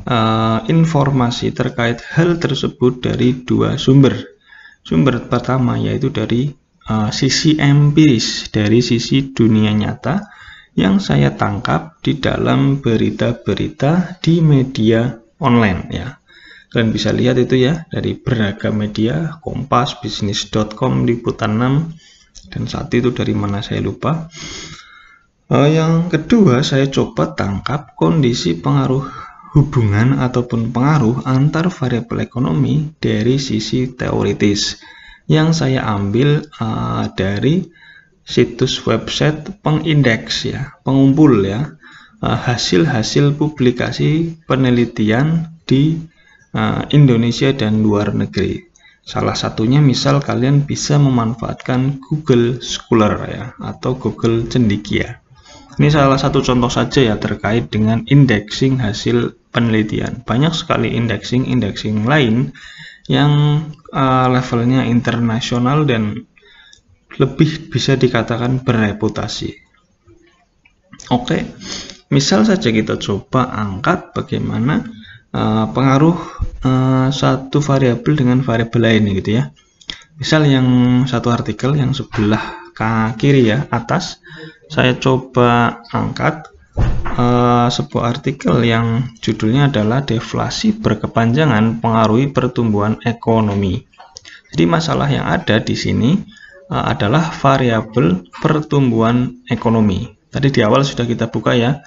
uh, 0.06 0.62
informasi 0.70 1.50
terkait 1.50 2.00
hal 2.14 2.38
tersebut 2.38 3.02
dari 3.02 3.44
dua 3.44 3.76
sumber. 3.76 4.14
Sumber 4.86 5.26
pertama 5.26 5.76
yaitu 5.76 6.08
dari 6.08 6.48
uh, 6.88 7.10
sisi 7.10 7.58
empiris, 7.58 8.48
dari 8.48 8.80
sisi 8.80 9.34
dunia 9.34 9.74
nyata 9.74 10.22
yang 10.78 11.02
saya 11.02 11.34
tangkap 11.34 11.98
di 12.00 12.22
dalam 12.22 12.78
berita-berita 12.78 14.22
di 14.22 14.38
media 14.38 15.18
online 15.42 15.82
ya. 15.90 16.14
Kalian 16.68 16.92
bisa 16.94 17.10
lihat 17.10 17.40
itu 17.40 17.58
ya 17.58 17.88
dari 17.90 18.14
beragam 18.14 18.76
media, 18.78 19.40
Kompas, 19.42 19.98
bisnis.com, 19.98 21.08
Liputan 21.08 21.58
6 21.58 22.52
dan 22.52 22.64
saat 22.64 22.88
itu 22.96 23.12
dari 23.12 23.36
mana 23.36 23.60
saya 23.60 23.84
lupa. 23.84 24.28
Uh, 25.48 25.64
yang 25.64 26.12
kedua, 26.12 26.60
saya 26.60 26.92
coba 26.92 27.32
tangkap 27.32 27.96
kondisi 27.96 28.52
pengaruh 28.60 29.00
hubungan 29.56 30.20
ataupun 30.20 30.76
pengaruh 30.76 31.24
antar 31.24 31.72
variabel 31.72 32.28
ekonomi 32.28 32.92
dari 33.00 33.40
sisi 33.40 33.88
teoritis 33.96 34.76
yang 35.24 35.56
saya 35.56 35.88
ambil 35.88 36.44
uh, 36.60 37.08
dari 37.16 37.64
situs 38.28 38.76
website 38.84 39.48
pengindeks 39.64 40.52
ya, 40.52 40.76
pengumpul 40.84 41.40
ya, 41.40 41.80
hasil-hasil 42.20 43.32
uh, 43.32 43.36
publikasi 43.40 44.36
penelitian 44.44 45.48
di 45.64 45.96
uh, 46.52 46.84
Indonesia 46.92 47.56
dan 47.56 47.80
luar 47.80 48.12
negeri. 48.12 48.68
Salah 49.00 49.32
satunya 49.32 49.80
misal 49.80 50.20
kalian 50.20 50.68
bisa 50.68 51.00
memanfaatkan 51.00 52.04
Google 52.04 52.60
Scholar 52.60 53.16
ya 53.32 53.44
atau 53.56 53.96
Google 53.96 54.44
Cendikia. 54.44 55.24
Ini 55.78 55.94
salah 55.94 56.18
satu 56.18 56.42
contoh 56.42 56.66
saja 56.66 56.98
ya 56.98 57.14
terkait 57.22 57.70
dengan 57.70 58.02
indexing 58.10 58.82
hasil 58.82 59.38
penelitian. 59.54 60.26
Banyak 60.26 60.50
sekali 60.50 60.98
indexing-indexing 60.98 62.02
lain 62.02 62.50
yang 63.06 63.62
uh, 63.94 64.26
levelnya 64.26 64.82
internasional 64.90 65.86
dan 65.86 66.26
lebih 67.16 67.70
bisa 67.70 67.94
dikatakan 67.94 68.66
berreputasi. 68.66 69.54
Oke, 71.14 71.46
misal 72.10 72.42
saja 72.42 72.68
kita 72.68 72.98
coba 72.98 73.48
angkat 73.48 74.12
bagaimana 74.12 74.82
uh, 75.32 75.70
pengaruh 75.72 76.18
uh, 76.66 77.08
satu 77.14 77.62
variabel 77.62 78.18
dengan 78.18 78.38
variabel 78.42 78.82
lain 78.82 79.14
gitu 79.14 79.40
ya. 79.40 79.54
Misal 80.18 80.50
yang 80.50 80.66
satu 81.06 81.30
artikel 81.30 81.78
yang 81.78 81.94
sebelah 81.94 82.67
kiri 83.18 83.50
ya 83.50 83.66
atas 83.74 84.22
saya 84.70 84.94
coba 84.96 85.82
angkat 85.90 86.46
uh, 87.18 87.66
sebuah 87.66 88.18
artikel 88.18 88.62
yang 88.62 89.10
judulnya 89.18 89.72
adalah 89.72 90.04
deflasi 90.06 90.78
berkepanjangan 90.78 91.82
pengaruhi 91.82 92.30
pertumbuhan 92.30 93.00
ekonomi. 93.02 93.82
Jadi 94.54 94.64
masalah 94.64 95.08
yang 95.10 95.26
ada 95.26 95.60
di 95.60 95.74
sini 95.74 96.14
uh, 96.70 96.84
adalah 96.88 97.34
variabel 97.34 98.28
pertumbuhan 98.38 99.42
ekonomi. 99.50 100.14
Tadi 100.28 100.48
di 100.52 100.60
awal 100.60 100.84
sudah 100.84 101.08
kita 101.08 101.32
buka 101.32 101.56
ya 101.56 101.80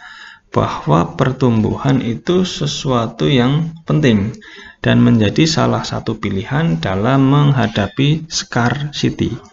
bahwa 0.51 1.15
pertumbuhan 1.15 2.04
itu 2.04 2.43
sesuatu 2.43 3.32
yang 3.32 3.71
penting 3.88 4.36
dan 4.84 4.99
menjadi 4.99 5.47
salah 5.47 5.86
satu 5.86 6.19
pilihan 6.19 6.82
dalam 6.82 7.30
menghadapi 7.30 8.27
scarcity. 8.27 9.51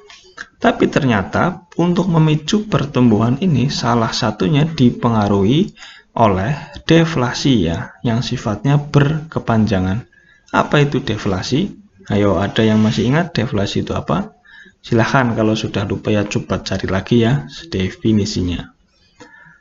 Tapi 0.58 0.90
ternyata 0.90 1.70
untuk 1.78 2.10
memicu 2.10 2.66
pertumbuhan 2.66 3.38
ini 3.38 3.70
salah 3.70 4.10
satunya 4.10 4.66
dipengaruhi 4.66 5.70
oleh 6.18 6.50
deflasi 6.82 7.70
ya, 7.70 7.94
yang 8.02 8.26
sifatnya 8.26 8.74
berkepanjangan. 8.74 10.02
Apa 10.50 10.82
itu 10.82 10.98
deflasi? 10.98 11.78
Ayo 12.10 12.42
ada 12.42 12.66
yang 12.66 12.82
masih 12.82 13.06
ingat 13.06 13.38
deflasi 13.38 13.86
itu 13.86 13.94
apa? 13.94 14.34
Silahkan 14.82 15.30
kalau 15.38 15.54
sudah 15.54 15.86
lupa 15.86 16.10
ya 16.10 16.26
coba 16.26 16.58
cari 16.66 16.90
lagi 16.90 17.22
ya 17.22 17.46
definisinya. 17.70 18.74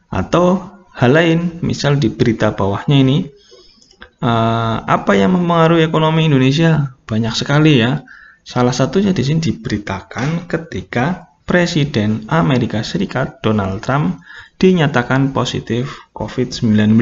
Atau 0.10 0.66
hal 0.98 1.12
lain, 1.14 1.62
misal 1.62 2.02
di 2.02 2.10
berita 2.10 2.58
bawahnya 2.58 2.98
ini, 2.98 3.18
uh, 4.26 4.82
apa 4.82 5.14
yang 5.14 5.38
mempengaruhi 5.38 5.86
ekonomi 5.86 6.26
Indonesia? 6.26 6.98
Banyak 7.06 7.38
sekali 7.38 7.86
ya 7.86 8.02
Salah 8.48 8.72
satunya 8.72 9.12
di 9.12 9.28
sini 9.28 9.44
diberitakan 9.44 10.48
ketika 10.48 11.36
Presiden 11.44 12.32
Amerika 12.32 12.80
Serikat 12.80 13.44
Donald 13.44 13.84
Trump 13.84 14.24
dinyatakan 14.56 15.36
positif 15.36 16.08
COVID-19. 16.16 16.96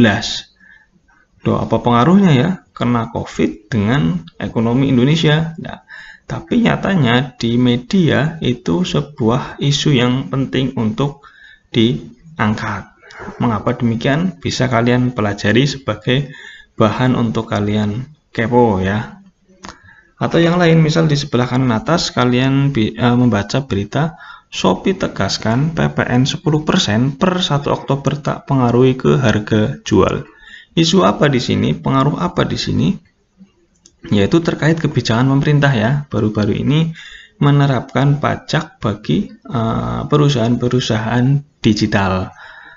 Loh, 1.45 1.62
apa 1.62 1.77
pengaruhnya 1.86 2.31
ya 2.34 2.49
kena 2.73 3.13
COVID 3.13 3.69
dengan 3.69 4.25
ekonomi 4.41 4.89
Indonesia? 4.89 5.53
Nah, 5.62 5.86
tapi 6.25 6.65
nyatanya 6.65 7.38
di 7.38 7.62
media 7.62 8.41
itu 8.41 8.81
sebuah 8.81 9.62
isu 9.62 9.93
yang 9.93 10.34
penting 10.34 10.73
untuk 10.73 11.29
diangkat. 11.69 12.89
Mengapa 13.38 13.77
demikian? 13.77 14.41
Bisa 14.41 14.65
kalian 14.65 15.13
pelajari 15.13 15.69
sebagai 15.69 16.34
bahan 16.73 17.13
untuk 17.13 17.53
kalian 17.53 18.10
kepo 18.34 18.81
ya. 18.81 19.21
Atau 20.15 20.39
yang 20.39 20.56
lain, 20.56 20.80
misal 20.80 21.12
di 21.12 21.19
sebelah 21.19 21.47
kanan 21.47 21.75
atas 21.75 22.15
kalian 22.15 22.71
uh, 22.71 23.15
membaca 23.19 23.67
berita 23.67 24.15
Shopee 24.47 24.95
tegaskan 24.95 25.75
PPN 25.75 26.23
10% 26.23 27.19
per 27.19 27.43
1 27.43 27.67
Oktober 27.67 28.13
tak 28.15 28.47
pengaruhi 28.47 28.95
ke 28.95 29.19
harga 29.19 29.84
jual. 29.84 30.23
Isu 30.75 31.04
apa 31.04 31.28
di 31.28 31.43
sini? 31.43 31.75
Pengaruh 31.75 32.15
apa 32.15 32.47
di 32.47 32.56
sini? 32.56 32.95
Yaitu 34.08 34.39
terkait 34.39 34.80
kebijakan 34.80 35.28
pemerintah 35.28 35.75
ya. 35.75 35.91
Baru-baru 36.08 36.56
ini 36.56 36.95
menerapkan 37.39 38.23
pajak 38.23 38.80
bagi 38.80 39.28
eh, 39.28 40.01
perusahaan-perusahaan 40.08 41.60
digital. 41.60 42.32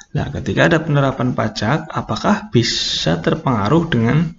Nah, 0.08 0.26
ketika 0.34 0.66
ada 0.66 0.78
penerapan 0.82 1.36
pajak, 1.36 1.86
apakah 1.94 2.50
bisa 2.50 3.22
terpengaruh 3.22 3.86
dengan 3.86 4.34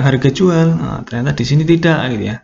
harga 0.00 0.28
jual? 0.32 0.68
Nah, 0.72 1.04
ternyata 1.04 1.36
di 1.36 1.44
sini 1.44 1.68
tidak 1.68 2.00
gitu 2.16 2.32
ya 2.32 2.40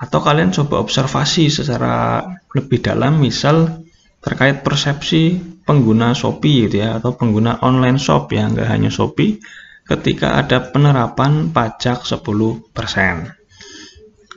atau 0.00 0.18
kalian 0.24 0.48
coba 0.48 0.80
observasi 0.80 1.52
secara 1.52 2.24
lebih 2.56 2.80
dalam 2.80 3.20
misal 3.20 3.84
terkait 4.24 4.64
persepsi 4.64 5.36
pengguna 5.68 6.16
Shopee 6.16 6.66
gitu 6.66 6.80
ya 6.80 6.96
atau 6.96 7.12
pengguna 7.12 7.60
online 7.60 8.00
shop 8.00 8.32
ya 8.32 8.48
nggak 8.48 8.68
hanya 8.68 8.88
Shopee 8.88 9.36
ketika 9.84 10.40
ada 10.40 10.72
penerapan 10.72 11.52
pajak 11.52 12.08
10% 12.08 12.16
uh, 12.16 12.56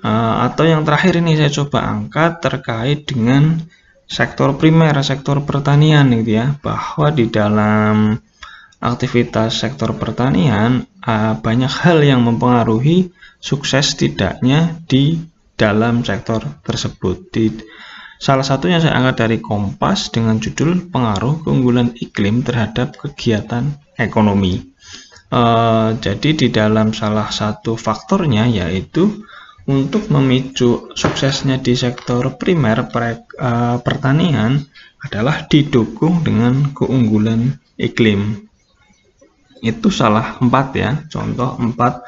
eh, 0.04 0.36
atau 0.52 0.64
yang 0.68 0.84
terakhir 0.84 1.24
ini 1.24 1.40
saya 1.40 1.52
coba 1.64 1.88
angkat 1.88 2.44
terkait 2.44 3.08
dengan 3.08 3.64
sektor 4.04 4.60
primer 4.60 5.00
sektor 5.00 5.48
pertanian 5.48 6.12
gitu 6.12 6.44
ya 6.44 6.60
bahwa 6.60 7.08
di 7.16 7.32
dalam 7.32 8.20
aktivitas 8.84 9.64
sektor 9.64 9.96
pertanian 9.96 10.84
uh, 11.08 11.40
banyak 11.40 11.72
hal 11.72 12.04
yang 12.04 12.28
mempengaruhi 12.28 13.16
sukses 13.40 13.96
tidaknya 13.96 14.76
di 14.84 15.20
dalam 15.56 16.04
sektor 16.04 16.44
tersebut. 16.64 17.32
Di, 17.32 17.52
salah 18.20 18.44
satunya 18.44 18.84
saya 18.84 19.00
angkat 19.00 19.16
dari 19.24 19.38
Kompas 19.40 20.12
dengan 20.12 20.40
judul 20.44 20.92
Pengaruh 20.92 21.48
Keunggulan 21.48 21.96
Iklim 21.96 22.44
Terhadap 22.44 23.00
Kegiatan 23.00 23.72
Ekonomi. 23.96 24.60
E, 25.30 25.42
jadi 26.00 26.30
di 26.36 26.48
dalam 26.52 26.92
salah 26.92 27.30
satu 27.32 27.80
faktornya 27.80 28.48
yaitu 28.50 29.24
untuk 29.64 30.12
memicu 30.12 30.92
suksesnya 30.92 31.64
di 31.64 31.76
sektor 31.80 32.36
primer 32.36 32.92
per, 32.92 33.24
e, 33.32 33.50
pertanian 33.80 34.60
adalah 35.04 35.44
didukung 35.48 36.24
dengan 36.24 36.72
keunggulan 36.72 37.60
iklim. 37.76 38.43
Itu 39.64 39.88
salah 39.88 40.36
empat 40.44 40.68
ya, 40.76 40.92
contoh 41.08 41.56
empat 41.56 42.04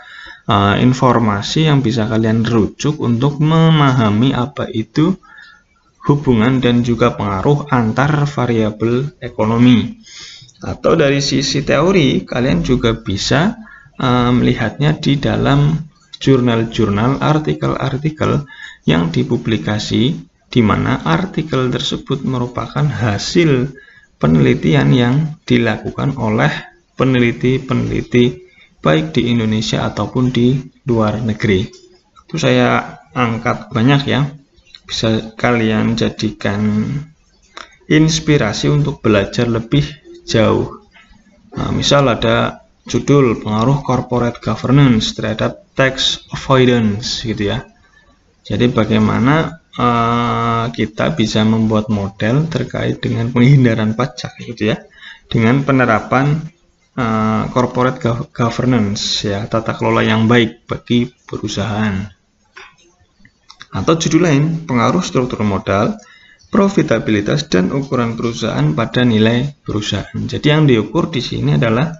uh, 0.51 0.75
informasi 0.75 1.71
yang 1.71 1.79
bisa 1.79 2.03
kalian 2.03 2.43
rujuk 2.43 2.99
untuk 2.99 3.39
memahami 3.39 4.35
apa 4.35 4.67
itu 4.67 5.15
hubungan 6.05 6.61
dan 6.61 6.83
juga 6.83 7.15
pengaruh 7.15 7.71
antar 7.71 8.27
variabel 8.27 9.15
ekonomi. 9.23 10.03
Atau 10.59 10.99
dari 10.99 11.23
sisi 11.23 11.63
teori, 11.63 12.27
kalian 12.27 12.59
juga 12.61 12.91
bisa 12.91 13.55
uh, 13.97 14.31
melihatnya 14.35 14.99
di 14.99 15.15
dalam 15.15 15.79
jurnal-jurnal, 16.19 17.23
artikel-artikel 17.23 18.43
yang 18.83 19.09
dipublikasi 19.15 20.15
di 20.49 20.61
mana 20.63 21.03
artikel 21.03 21.67
tersebut 21.67 22.23
merupakan 22.23 22.85
hasil 22.85 23.75
penelitian 24.21 24.89
yang 24.95 25.15
dilakukan 25.43 26.15
oleh 26.15 26.74
peneliti-peneliti 26.95 28.45
baik 28.79 29.15
di 29.15 29.31
Indonesia 29.31 29.87
ataupun 29.87 30.31
di 30.31 30.59
luar 30.87 31.19
negeri. 31.21 31.67
Itu 32.25 32.35
saya 32.39 32.99
angkat 33.15 33.71
banyak 33.71 34.01
ya. 34.07 34.27
Bisa 34.85 35.33
kalian 35.33 35.97
jadikan 35.97 36.85
inspirasi 37.89 38.69
untuk 38.69 39.01
belajar 39.01 39.49
lebih 39.49 39.85
jauh. 40.25 40.85
Nah, 41.55 41.71
misal 41.73 42.05
ada 42.09 42.65
judul 42.85 43.41
pengaruh 43.41 43.81
corporate 43.81 44.37
governance 44.41 45.17
terhadap 45.17 45.65
tax 45.73 46.21
avoidance 46.29 47.25
gitu 47.25 47.49
ya. 47.49 47.65
Jadi 48.45 48.69
bagaimana 48.69 49.65
uh, 49.73 50.69
kita 50.69 51.17
bisa 51.17 51.41
membuat 51.41 51.89
model 51.89 52.45
terkait 52.45 53.01
dengan 53.01 53.33
penghindaran 53.33 53.97
pajak 53.97 54.37
gitu 54.37 54.69
ya 54.69 54.77
dengan 55.25 55.65
penerapan 55.65 56.45
uh, 56.95 57.51
corporate 57.51 57.99
governance 58.31 59.27
ya 59.27 59.45
tata 59.45 59.75
kelola 59.75 60.01
yang 60.01 60.25
baik 60.25 60.65
bagi 60.67 61.07
perusahaan. 61.07 62.07
Atau 63.75 63.99
judul 63.99 64.23
lain 64.23 64.43
pengaruh 64.63 65.03
struktur 65.03 65.43
modal 65.43 65.99
profitabilitas 66.47 67.51
dan 67.51 67.75
ukuran 67.75 68.15
perusahaan 68.15 68.71
pada 68.71 69.03
nilai 69.03 69.59
perusahaan. 69.59 70.23
Jadi 70.23 70.47
yang 70.47 70.63
diukur 70.63 71.11
di 71.11 71.19
sini 71.19 71.59
adalah 71.59 71.91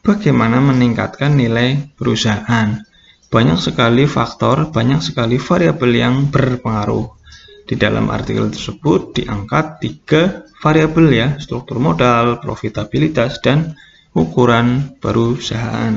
bagaimana 0.00 0.64
meningkatkan 0.64 1.36
nilai 1.36 1.92
perusahaan. 1.92 2.80
Banyak 3.28 3.60
sekali 3.60 4.08
faktor 4.08 4.72
banyak 4.72 5.04
sekali 5.04 5.36
variabel 5.36 5.92
yang 5.92 6.14
berpengaruh. 6.32 7.20
Di 7.68 7.76
dalam 7.76 8.08
artikel 8.08 8.48
tersebut 8.48 9.12
diangkat 9.20 9.84
tiga 9.84 10.48
variabel 10.64 11.06
ya 11.12 11.28
struktur 11.36 11.76
modal 11.76 12.40
profitabilitas 12.40 13.44
dan 13.44 13.76
ukuran 14.18 14.98
perusahaan. 14.98 15.94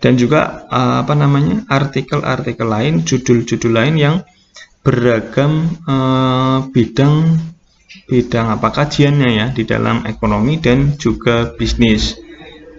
Dan 0.00 0.12
juga 0.16 0.68
eh, 0.68 0.94
apa 1.04 1.12
namanya 1.16 1.64
artikel-artikel 1.68 2.68
lain 2.68 3.04
judul-judul 3.04 3.72
lain 3.72 3.94
yang 3.96 4.16
beragam 4.84 5.68
eh, 5.84 6.58
bidang 6.72 7.40
bidang 8.06 8.46
apa 8.54 8.70
kajiannya 8.70 9.28
ya 9.34 9.46
di 9.50 9.66
dalam 9.66 10.06
ekonomi 10.06 10.60
dan 10.62 10.94
juga 11.00 11.52
bisnis. 11.56 12.16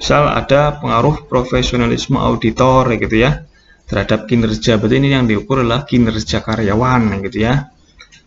Misal 0.02 0.28
ada 0.34 0.82
pengaruh 0.82 1.30
profesionalisme 1.30 2.18
auditor 2.18 2.90
gitu 2.98 3.22
ya 3.22 3.46
terhadap 3.86 4.26
kinerja. 4.26 4.82
Berarti 4.82 4.96
ini 4.98 5.14
yang 5.14 5.30
diukur 5.30 5.62
adalah 5.62 5.86
kinerja 5.86 6.42
karyawan 6.42 7.22
gitu 7.28 7.46
ya. 7.46 7.70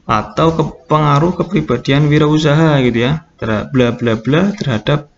Atau 0.05 0.53
ke 0.55 0.63
pengaruh 0.87 1.33
kepribadian 1.35 2.13
wirausaha 2.13 2.79
gitu 2.85 3.09
ya 3.09 3.25
bla 3.41 3.93
bla 3.97 4.15
bla 4.21 4.53
terhadap 4.57 5.14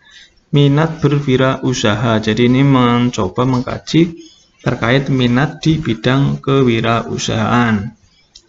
minat 0.54 1.02
berwirausaha. 1.02 2.22
Jadi 2.22 2.46
ini 2.46 2.62
mencoba 2.62 3.42
mengkaji 3.42 4.14
terkait 4.62 5.06
minat 5.10 5.62
di 5.62 5.78
bidang 5.78 6.42
kewirausahaan. 6.42 7.94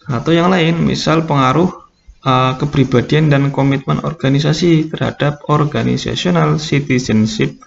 Atau 0.08 0.32
yang 0.34 0.50
lain, 0.50 0.82
misal 0.82 1.28
pengaruh 1.28 1.68
uh, 2.24 2.52
kepribadian 2.58 3.30
dan 3.30 3.54
komitmen 3.54 4.02
organisasi 4.02 4.90
terhadap 4.90 5.44
organizational 5.46 6.56
citizenship 6.58 7.60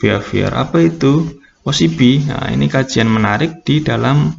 behavior. 0.00 0.54
Apa 0.54 0.86
itu? 0.86 1.40
OCB. 1.60 2.24
Nah, 2.24 2.48
ini 2.48 2.72
kajian 2.72 3.04
menarik 3.04 3.60
di 3.68 3.84
dalam 3.84 4.32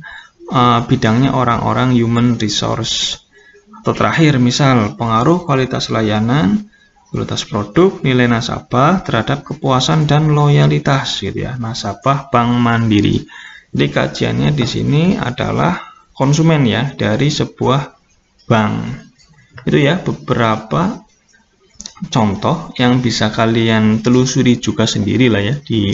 uh, 0.49 0.81
bidangnya 0.89 1.37
orang-orang 1.37 1.93
human 1.93 2.33
resource. 2.41 3.21
Atau 3.81 3.93
terakhir, 3.93 4.41
misal 4.41 4.97
pengaruh 4.97 5.45
kualitas 5.45 5.93
layanan 5.93 6.70
kualitas 7.11 7.43
produk, 7.43 7.99
nilai 8.07 8.31
nasabah 8.31 9.03
terhadap 9.03 9.43
kepuasan 9.43 10.07
dan 10.07 10.31
loyalitas 10.31 11.19
gitu 11.19 11.43
ya. 11.43 11.59
Nasabah 11.59 12.31
Bank 12.31 12.55
Mandiri. 12.55 13.27
Jadi 13.71 13.87
kajiannya 13.91 14.49
di 14.55 14.63
sini 14.63 15.03
adalah 15.19 15.75
konsumen 16.15 16.63
ya 16.63 16.95
dari 16.95 17.27
sebuah 17.27 17.81
bank. 18.47 18.73
Itu 19.67 19.75
ya 19.75 19.99
beberapa 19.99 21.03
contoh 22.07 22.71
yang 22.79 23.03
bisa 23.03 23.27
kalian 23.29 23.99
telusuri 23.99 24.57
juga 24.63 24.87
sendiri 24.87 25.27
lah 25.27 25.43
ya 25.43 25.55
di 25.59 25.91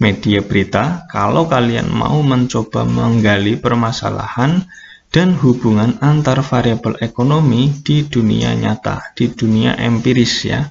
media 0.00 0.40
berita. 0.40 1.04
Kalau 1.12 1.44
kalian 1.44 1.92
mau 1.92 2.24
mencoba 2.24 2.88
menggali 2.88 3.60
permasalahan 3.60 4.64
dan 5.08 5.32
hubungan 5.40 5.96
antar 6.04 6.44
variabel 6.44 7.00
ekonomi 7.00 7.72
di 7.80 8.04
dunia 8.04 8.52
nyata, 8.52 9.16
di 9.16 9.32
dunia 9.32 9.74
empiris 9.76 10.44
ya, 10.44 10.68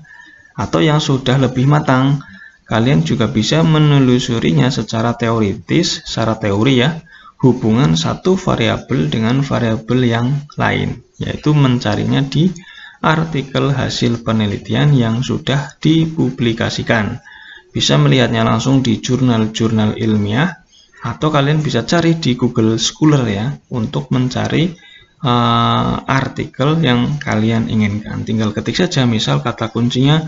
atau 0.53 0.81
yang 0.81 1.01
sudah 1.01 1.41
lebih 1.41 1.65
matang. 1.65 2.21
Kalian 2.67 3.07
juga 3.07 3.31
bisa 3.31 3.63
menelusurinya 3.63 4.67
secara 4.67 5.15
teoritis, 5.15 6.03
secara 6.03 6.35
teori 6.35 6.83
ya, 6.83 6.99
hubungan 7.39 7.95
satu 7.95 8.35
variabel 8.35 9.07
dengan 9.07 9.39
variabel 9.39 9.99
yang 10.03 10.27
lain, 10.59 10.99
yaitu 11.15 11.55
mencarinya 11.55 12.19
di 12.27 12.51
artikel 12.99 13.71
hasil 13.71 14.25
penelitian 14.25 14.91
yang 14.91 15.23
sudah 15.23 15.79
dipublikasikan. 15.79 17.23
bisa 17.67 17.93
melihatnya 17.93 18.41
langsung 18.41 18.81
di 18.81 18.97
jurnal-jurnal 18.97 20.01
ilmiah 20.01 20.65
atau 21.03 21.29
kalian 21.29 21.61
bisa 21.61 21.85
cari 21.85 22.17
di 22.17 22.33
Google 22.33 22.81
Scholar 22.81 23.23
ya 23.29 23.53
untuk 23.69 24.09
mencari 24.09 24.73
uh, 25.21 25.93
artikel 26.05 26.81
yang 26.81 27.21
kalian 27.21 27.69
inginkan. 27.69 28.25
Tinggal 28.25 28.53
ketik 28.53 28.77
saja 28.77 29.05
misal 29.05 29.45
kata 29.45 29.69
kuncinya 29.69 30.25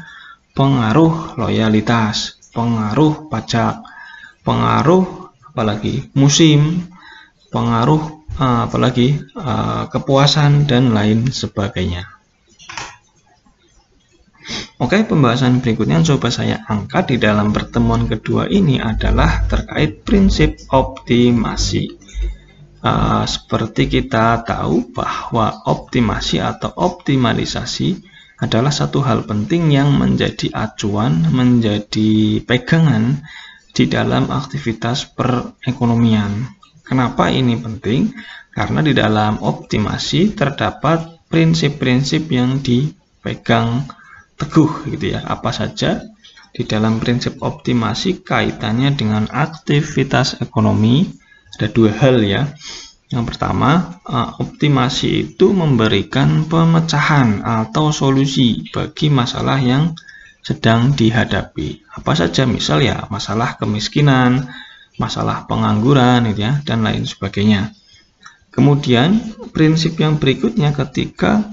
pengaruh 0.54 1.40
loyalitas, 1.40 2.38
pengaruh 2.54 3.30
pajak, 3.32 3.82
pengaruh 4.46 5.34
apalagi 5.50 6.10
musim, 6.14 6.86
pengaruh 7.50 8.02
uh, 8.38 8.70
apalagi 8.70 9.18
uh, 9.34 9.90
kepuasan 9.90 10.70
dan 10.70 10.94
lain 10.94 11.34
sebagainya. 11.34 12.19
Oke, 14.80 15.04
pembahasan 15.04 15.60
berikutnya 15.60 16.00
yang 16.00 16.08
coba 16.16 16.32
saya 16.32 16.64
angkat 16.66 17.12
di 17.12 17.18
dalam 17.20 17.52
pertemuan 17.52 18.08
kedua 18.08 18.48
ini 18.48 18.80
adalah 18.80 19.44
terkait 19.46 20.08
prinsip 20.08 20.56
optimasi. 20.72 22.00
Uh, 22.80 23.28
seperti 23.28 23.92
kita 23.92 24.40
tahu 24.48 24.96
bahwa 24.96 25.68
optimasi 25.68 26.40
atau 26.40 26.72
optimalisasi 26.72 28.00
adalah 28.40 28.72
satu 28.72 29.04
hal 29.04 29.28
penting 29.28 29.68
yang 29.76 29.92
menjadi 30.00 30.48
acuan, 30.56 31.28
menjadi 31.28 32.40
pegangan 32.48 33.20
di 33.76 33.84
dalam 33.92 34.32
aktivitas 34.32 35.12
perekonomian. 35.12 36.48
Kenapa 36.88 37.28
ini 37.28 37.60
penting? 37.60 38.16
Karena 38.56 38.80
di 38.80 38.96
dalam 38.96 39.44
optimasi 39.44 40.34
terdapat 40.40 41.28
prinsip-prinsip 41.28 42.32
yang 42.32 42.64
dipegang 42.64 43.99
teguh 44.40 44.88
gitu 44.96 45.14
ya. 45.14 45.22
Apa 45.28 45.52
saja 45.52 46.02
di 46.56 46.66
dalam 46.66 46.98
prinsip 46.98 47.38
optimasi 47.44 48.26
kaitannya 48.26 48.96
dengan 48.96 49.28
aktivitas 49.28 50.40
ekonomi. 50.42 51.06
Ada 51.60 51.68
dua 51.70 51.92
hal 51.92 52.24
ya. 52.24 52.48
Yang 53.12 53.36
pertama 53.36 54.00
eh, 54.08 54.30
optimasi 54.40 55.36
itu 55.36 55.52
memberikan 55.52 56.48
pemecahan 56.48 57.44
atau 57.44 57.92
solusi 57.92 58.66
bagi 58.72 59.12
masalah 59.12 59.60
yang 59.60 59.94
sedang 60.40 60.96
dihadapi. 60.96 61.84
Apa 62.00 62.16
saja 62.16 62.48
misal 62.48 62.80
ya 62.82 63.06
masalah 63.12 63.60
kemiskinan 63.60 64.48
masalah 65.00 65.48
pengangguran 65.48 66.28
gitu 66.30 66.44
ya 66.46 66.60
dan 66.68 66.84
lain 66.84 67.08
sebagainya. 67.08 67.72
Kemudian 68.52 69.40
prinsip 69.56 69.96
yang 69.96 70.20
berikutnya 70.20 70.76
ketika 70.76 71.48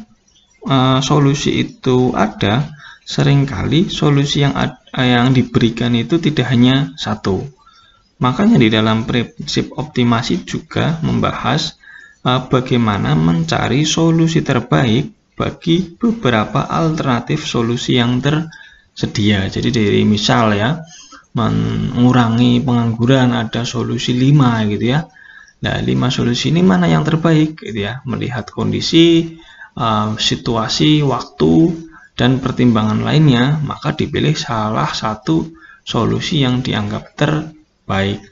uh, 0.66 0.99
solusi 0.99 1.62
itu 1.62 2.11
ada 2.12 2.75
sering 3.07 3.47
kali 3.47 3.87
solusi 3.87 4.42
yang 4.42 4.59
yang 4.99 5.31
diberikan 5.31 5.95
itu 5.95 6.19
tidak 6.19 6.51
hanya 6.51 6.90
satu. 6.99 7.47
Makanya 8.19 8.59
di 8.59 8.69
dalam 8.69 9.07
prinsip 9.07 9.71
optimasi 9.79 10.42
juga 10.42 10.99
membahas 11.07 11.79
uh, 12.27 12.51
bagaimana 12.51 13.14
mencari 13.14 13.87
solusi 13.87 14.42
terbaik 14.42 15.14
bagi 15.38 15.95
beberapa 15.95 16.66
alternatif 16.66 17.47
solusi 17.47 18.01
yang 18.01 18.19
tersedia. 18.19 19.47
Jadi 19.47 19.69
dari 19.71 20.03
misal 20.03 20.57
ya 20.57 20.81
mengurangi 21.37 22.64
pengangguran 22.64 23.37
ada 23.37 23.62
solusi 23.62 24.16
5 24.16 24.73
gitu 24.73 24.87
ya. 24.97 25.05
Nah, 25.61 25.77
5 25.85 26.09
solusi 26.09 26.49
ini 26.49 26.64
mana 26.64 26.88
yang 26.88 27.05
terbaik 27.05 27.61
gitu 27.61 27.85
ya? 27.85 28.01
Melihat 28.09 28.49
kondisi, 28.49 29.37
uh, 29.77 30.16
situasi, 30.16 31.05
waktu, 31.05 31.86
dan 32.16 32.40
pertimbangan 32.40 33.05
lainnya, 33.05 33.61
maka 33.61 33.92
dipilih 33.92 34.33
salah 34.33 34.88
satu 34.88 35.52
solusi 35.85 36.42
yang 36.42 36.64
dianggap 36.64 37.12
terbaik. 37.12 38.24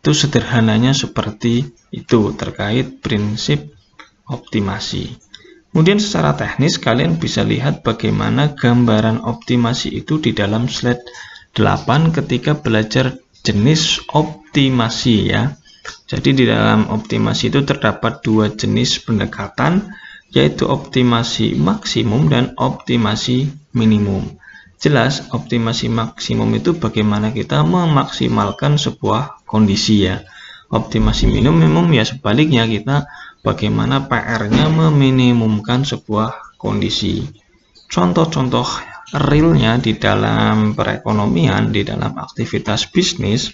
Itu 0.00 0.16
sederhananya 0.16 0.96
seperti 0.96 1.68
itu 1.92 2.20
terkait 2.32 3.04
prinsip 3.04 3.68
optimasi. 4.24 5.12
Kemudian 5.68 6.00
secara 6.00 6.32
teknis 6.32 6.80
kalian 6.80 7.20
bisa 7.20 7.44
lihat 7.44 7.84
bagaimana 7.84 8.56
gambaran 8.56 9.20
optimasi 9.20 9.92
itu 9.92 10.16
di 10.16 10.32
dalam 10.32 10.64
slide 10.64 11.04
8 11.52 12.16
ketika 12.16 12.56
belajar 12.56 13.20
jenis 13.44 14.00
optimasi 14.10 15.16
ya. 15.28 15.52
Jadi 16.08 16.32
di 16.32 16.44
dalam 16.48 16.88
optimasi 16.88 17.52
itu 17.52 17.60
terdapat 17.64 18.24
dua 18.24 18.48
jenis 18.52 19.04
pendekatan 19.04 19.92
yaitu 20.32 20.68
optimasi 20.68 21.56
maksimum 21.56 22.28
dan 22.28 22.52
optimasi 22.60 23.48
minimum. 23.72 24.36
Jelas, 24.78 25.26
optimasi 25.34 25.90
maksimum 25.90 26.54
itu 26.54 26.76
bagaimana 26.78 27.34
kita 27.34 27.66
memaksimalkan 27.66 28.78
sebuah 28.78 29.42
kondisi 29.42 30.06
ya. 30.06 30.22
Optimasi 30.68 31.26
minimum 31.26 31.88
ya 31.90 32.04
sebaliknya 32.04 32.68
kita 32.68 33.08
bagaimana 33.42 34.06
PR-nya 34.06 34.70
meminimumkan 34.70 35.82
sebuah 35.82 36.60
kondisi. 36.60 37.24
Contoh-contoh 37.88 38.68
realnya 39.16 39.80
di 39.80 39.96
dalam 39.96 40.76
perekonomian, 40.76 41.72
di 41.72 41.82
dalam 41.82 42.12
aktivitas 42.14 42.92
bisnis, 42.92 43.48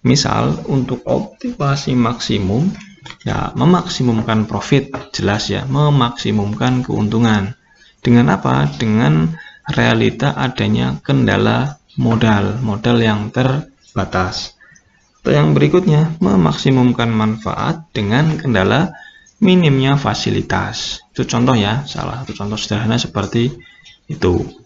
misal 0.00 0.64
untuk 0.66 1.04
optimasi 1.04 1.92
maksimum 1.92 2.72
ya 3.26 3.52
memaksimumkan 3.54 4.46
profit 4.46 4.90
jelas 5.12 5.50
ya 5.50 5.64
memaksimumkan 5.66 6.86
keuntungan. 6.86 7.54
Dengan 8.00 8.30
apa? 8.30 8.70
Dengan 8.70 9.34
realita 9.66 10.34
adanya 10.38 10.98
kendala 11.02 11.82
modal 11.98 12.62
modal 12.62 13.02
yang 13.02 13.34
terbatas. 13.34 14.54
Atau 15.22 15.34
yang 15.34 15.58
berikutnya 15.58 16.14
memaksimumkan 16.22 17.10
manfaat 17.10 17.90
dengan 17.90 18.38
kendala 18.38 18.94
minimnya 19.42 19.98
fasilitas. 19.98 21.02
Itu 21.10 21.26
contoh 21.26 21.58
ya 21.58 21.82
salah 21.88 22.22
satu 22.22 22.32
contoh 22.34 22.58
sederhana 22.60 22.94
seperti 22.94 23.50
itu 24.06 24.65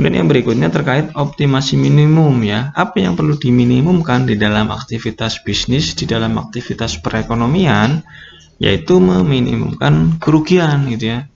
Kemudian 0.00 0.24
yang 0.24 0.32
berikutnya 0.32 0.72
terkait 0.72 1.12
optimasi 1.12 1.76
minimum 1.76 2.40
ya. 2.40 2.72
Apa 2.72 3.04
yang 3.04 3.20
perlu 3.20 3.36
diminimumkan 3.36 4.24
di 4.24 4.32
dalam 4.40 4.72
aktivitas 4.72 5.44
bisnis, 5.44 5.92
di 5.92 6.08
dalam 6.08 6.40
aktivitas 6.40 7.04
perekonomian, 7.04 8.00
yaitu 8.56 8.96
meminimumkan 8.96 10.16
kerugian 10.16 10.88
gitu 10.88 11.04
ya. 11.12 11.28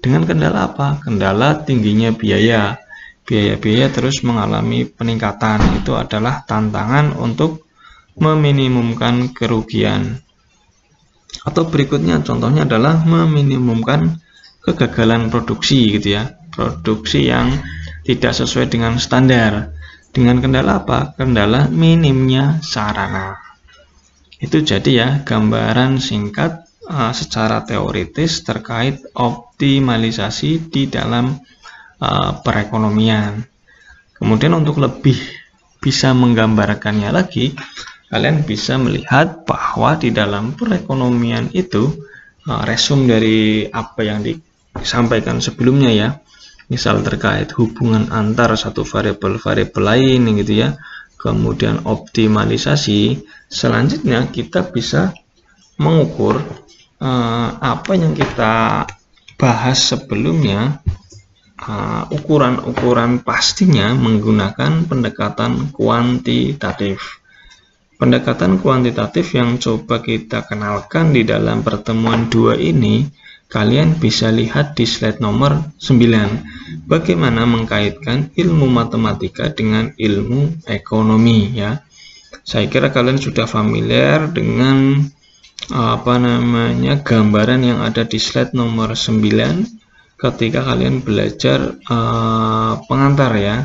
Dengan 0.00 0.24
kendala 0.24 0.72
apa? 0.72 0.96
Kendala 0.96 1.60
tingginya 1.60 2.08
biaya. 2.16 2.80
Biaya-biaya 3.28 3.92
terus 3.92 4.24
mengalami 4.24 4.88
peningkatan. 4.88 5.84
Itu 5.84 5.92
adalah 6.00 6.40
tantangan 6.48 7.20
untuk 7.20 7.68
meminimumkan 8.16 9.36
kerugian. 9.36 10.24
Atau 11.44 11.68
berikutnya 11.68 12.24
contohnya 12.24 12.64
adalah 12.64 12.96
meminimumkan 13.04 14.24
kegagalan 14.64 15.28
produksi 15.28 16.00
gitu 16.00 16.16
ya. 16.16 16.32
Produksi 16.48 17.28
yang 17.28 17.75
tidak 18.06 18.32
sesuai 18.38 18.70
dengan 18.70 18.96
standar. 19.02 19.74
Dengan 20.14 20.40
kendala 20.40 20.86
apa? 20.86 21.12
Kendala 21.12 21.68
minimnya 21.68 22.62
sarana. 22.62 23.36
Itu 24.38 24.62
jadi 24.62 24.90
ya 24.94 25.08
gambaran 25.26 26.00
singkat 26.00 26.64
uh, 26.88 27.12
secara 27.12 27.66
teoritis 27.66 28.46
terkait 28.46 29.02
optimalisasi 29.12 30.70
di 30.72 30.88
dalam 30.88 31.36
uh, 32.00 32.30
perekonomian. 32.40 33.44
Kemudian 34.16 34.56
untuk 34.56 34.80
lebih 34.80 35.18
bisa 35.82 36.16
menggambarkannya 36.16 37.12
lagi, 37.12 37.52
kalian 38.08 38.46
bisa 38.48 38.80
melihat 38.80 39.44
bahwa 39.44 40.00
di 40.00 40.14
dalam 40.14 40.56
perekonomian 40.56 41.52
itu 41.52 41.92
uh, 42.48 42.62
resum 42.64 43.04
dari 43.04 43.68
apa 43.68 44.00
yang 44.00 44.24
disampaikan 44.24 45.44
sebelumnya 45.44 45.92
ya 45.92 46.08
misal 46.66 47.02
terkait 47.02 47.50
hubungan 47.54 48.10
antar 48.10 48.58
satu 48.58 48.82
variabel-variabel 48.82 49.82
lain 49.82 50.20
gitu 50.42 50.66
ya. 50.66 50.68
Kemudian 51.16 51.82
optimalisasi 51.88 53.24
selanjutnya 53.48 54.28
kita 54.30 54.68
bisa 54.70 55.16
mengukur 55.80 56.38
uh, 57.00 57.48
apa 57.58 57.92
yang 57.96 58.12
kita 58.12 58.86
bahas 59.36 59.78
sebelumnya. 59.92 60.80
Eh, 61.56 62.04
ukuran-ukuran 62.12 63.16
uh, 63.16 63.22
pastinya 63.24 63.88
menggunakan 63.96 64.84
pendekatan 64.84 65.72
kuantitatif. 65.72 67.24
Pendekatan 67.96 68.60
kuantitatif 68.60 69.32
yang 69.32 69.56
coba 69.56 70.04
kita 70.04 70.44
kenalkan 70.44 71.16
di 71.16 71.24
dalam 71.24 71.64
pertemuan 71.64 72.28
dua 72.28 72.60
ini 72.60 73.08
Kalian 73.46 74.02
bisa 74.02 74.34
lihat 74.34 74.74
di 74.74 74.82
slide 74.84 75.22
nomor 75.22 75.70
9 75.78 76.90
bagaimana 76.90 77.46
mengkaitkan 77.46 78.34
ilmu 78.34 78.66
matematika 78.66 79.54
dengan 79.54 79.94
ilmu 79.94 80.66
ekonomi 80.66 81.54
ya. 81.54 81.78
Saya 82.42 82.66
kira 82.66 82.90
kalian 82.90 83.22
sudah 83.22 83.46
familiar 83.46 84.30
dengan 84.34 85.06
apa 85.70 86.14
namanya 86.18 87.02
gambaran 87.02 87.62
yang 87.62 87.80
ada 87.86 88.02
di 88.02 88.18
slide 88.18 88.54
nomor 88.54 88.98
9 88.98 89.22
ketika 90.16 90.60
kalian 90.66 91.04
belajar 91.04 91.76
uh, 91.86 92.82
pengantar 92.88 93.32
ya 93.38 93.56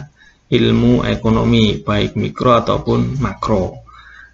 ilmu 0.52 1.08
ekonomi, 1.08 1.80
baik 1.80 2.20
mikro 2.20 2.60
ataupun 2.60 3.18
makro. 3.24 3.81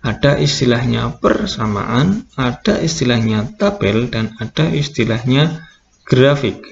Ada 0.08 0.40
istilahnya 0.40 1.20
persamaan, 1.20 2.24
ada 2.40 2.80
istilahnya 2.80 3.44
tabel, 3.60 4.08
dan 4.08 4.32
ada 4.40 4.72
istilahnya 4.72 5.68
grafik. 6.08 6.64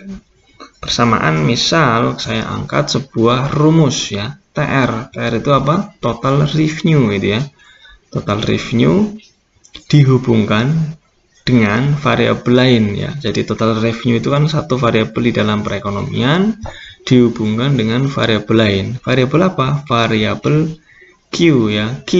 Persamaan 0.79 1.43
misal 1.43 2.15
saya 2.15 2.47
angkat 2.47 2.95
sebuah 2.95 3.51
rumus 3.51 4.15
ya, 4.15 4.39
TR. 4.55 5.11
TR 5.11 5.33
itu 5.35 5.51
apa? 5.51 5.91
Total 5.99 6.47
revenue 6.47 7.11
itu 7.11 7.35
ya. 7.35 7.43
Total 8.07 8.39
revenue 8.39 9.11
dihubungkan 9.91 10.95
dengan 11.43 11.91
variabel 11.99 12.53
lain 12.55 12.83
ya. 12.95 13.11
Jadi 13.19 13.43
total 13.43 13.83
revenue 13.83 14.23
itu 14.23 14.31
kan 14.31 14.47
satu 14.47 14.79
variabel 14.79 15.21
di 15.27 15.33
dalam 15.35 15.59
perekonomian 15.59 16.55
dihubungkan 17.03 17.75
dengan 17.75 18.07
variabel 18.07 18.55
lain. 18.55 18.85
Variabel 19.03 19.41
apa? 19.43 19.83
Variabel 19.83 20.84
Q 21.35 21.67
ya, 21.67 21.99
Q 22.07 22.11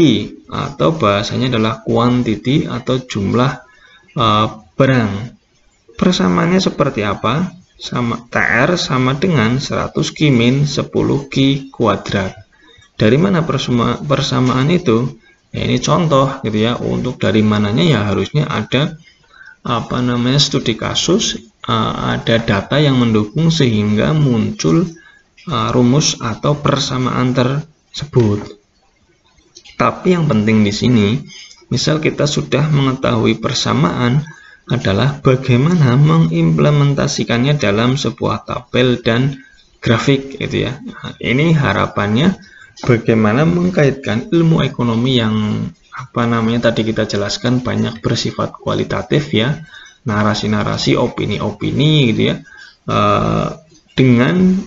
atau 0.51 0.91
bahasanya 0.91 1.47
adalah 1.55 1.79
quantity 1.87 2.67
atau 2.67 2.99
jumlah 2.99 3.51
uh, 4.19 4.47
barang. 4.75 5.11
Persamaannya 5.95 6.59
seperti 6.59 7.07
apa? 7.07 7.55
Sama 7.79 8.27
TR 8.27 8.75
sama 8.75 9.15
dengan 9.15 9.55
100 9.55 9.95
Q 9.95 10.19
min 10.35 10.67
10 10.67 10.91
Q 11.31 11.35
kuadrat. 11.71 12.35
Dari 12.99 13.15
mana 13.15 13.47
persamaan 14.03 14.67
itu? 14.67 15.15
Ya, 15.55 15.63
ini 15.63 15.79
contoh 15.79 16.43
gitu 16.43 16.59
ya. 16.59 16.75
Untuk 16.75 17.15
dari 17.15 17.39
mananya 17.39 17.87
ya 17.87 18.03
harusnya 18.03 18.51
ada 18.51 18.99
apa 19.63 19.97
namanya 20.03 20.43
studi 20.43 20.75
kasus 20.75 21.39
uh, 21.67 22.19
ada 22.19 22.35
data 22.43 22.75
yang 22.77 22.99
mendukung 22.99 23.47
sehingga 23.47 24.11
muncul 24.11 24.83
uh, 25.47 25.69
rumus 25.71 26.19
atau 26.19 26.59
persamaan 26.59 27.31
tersebut. 27.31 28.64
Tapi 29.75 30.15
yang 30.15 30.25
penting 30.25 30.63
di 30.63 30.71
sini, 30.71 31.07
misal 31.67 31.99
kita 31.99 32.25
sudah 32.25 32.67
mengetahui 32.71 33.39
persamaan 33.39 34.23
adalah 34.65 35.21
bagaimana 35.21 35.93
mengimplementasikannya 35.99 37.59
dalam 37.61 37.99
sebuah 37.99 38.49
tabel 38.49 39.03
dan 39.03 39.37
grafik 39.77 40.41
gitu 40.41 40.65
ya. 40.65 40.81
Nah, 40.81 41.13
ini 41.21 41.53
harapannya 41.53 42.33
bagaimana 42.81 43.45
mengkaitkan 43.45 44.33
ilmu 44.33 44.65
ekonomi 44.65 45.21
yang 45.21 45.69
apa 45.95 46.27
namanya 46.27 46.71
tadi 46.71 46.83
kita 46.83 47.07
jelaskan 47.07 47.63
banyak 47.63 48.03
bersifat 48.03 48.57
kualitatif 48.59 49.31
ya 49.31 49.63
narasi-narasi 50.03 50.99
opini-opini 50.99 52.11
gitu 52.11 52.21
ya 52.33 52.35
uh, 52.91 53.55
dengan 53.95 54.59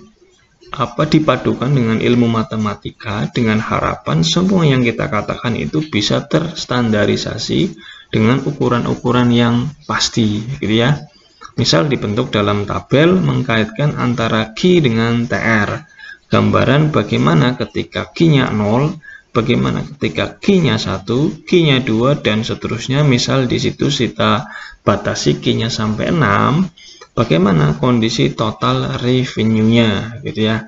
apa 0.72 1.08
dipadukan 1.08 1.72
dengan 1.72 1.98
ilmu 1.98 2.28
matematika 2.28 3.28
dengan 3.32 3.58
harapan 3.58 4.20
semua 4.20 4.68
yang 4.68 4.84
kita 4.84 5.08
katakan 5.08 5.56
itu 5.56 5.80
bisa 5.88 6.28
terstandarisasi 6.28 7.72
dengan 8.12 8.40
ukuran-ukuran 8.44 9.28
yang 9.32 9.68
pasti 9.88 10.44
gitu 10.60 10.84
ya. 10.84 11.08
Misal 11.58 11.90
dibentuk 11.90 12.30
dalam 12.30 12.68
tabel 12.68 13.18
mengkaitkan 13.18 13.98
antara 13.98 14.54
Q 14.54 14.78
dengan 14.78 15.26
TR. 15.26 15.84
Gambaran 16.28 16.92
bagaimana 16.92 17.56
ketika 17.56 18.12
Q-nya 18.12 18.52
0 18.52 19.07
bagaimana 19.38 19.86
ketika 19.86 20.34
Q-nya 20.42 20.74
1, 20.74 21.46
Q-nya 21.46 21.78
2, 21.86 22.18
dan 22.18 22.42
seterusnya. 22.42 23.06
Misal 23.06 23.46
di 23.46 23.62
situ 23.62 23.86
kita 23.86 24.50
batasi 24.82 25.38
Q-nya 25.38 25.70
sampai 25.70 26.10
6, 26.10 27.14
bagaimana 27.14 27.78
kondisi 27.78 28.34
total 28.34 28.98
revenue-nya 28.98 30.18
gitu 30.26 30.50
ya. 30.50 30.66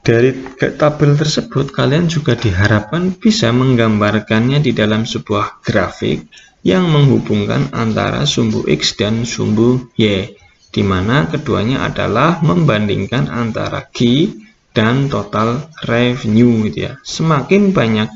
Dari 0.00 0.32
tabel 0.56 1.12
tersebut 1.12 1.76
kalian 1.76 2.08
juga 2.08 2.32
diharapkan 2.32 3.12
bisa 3.20 3.52
menggambarkannya 3.52 4.64
di 4.64 4.72
dalam 4.72 5.04
sebuah 5.04 5.60
grafik 5.60 6.24
yang 6.64 6.88
menghubungkan 6.88 7.68
antara 7.76 8.24
sumbu 8.24 8.64
X 8.64 8.96
dan 8.96 9.28
sumbu 9.28 9.92
Y, 10.00 10.32
di 10.72 10.80
mana 10.80 11.28
keduanya 11.28 11.84
adalah 11.84 12.40
membandingkan 12.40 13.28
antara 13.28 13.84
Q 13.92 14.28
dan 14.70 15.10
total 15.10 15.70
revenue 15.86 16.66
gitu 16.70 16.78
ya. 16.90 16.92
Semakin 17.02 17.74
banyak 17.74 18.08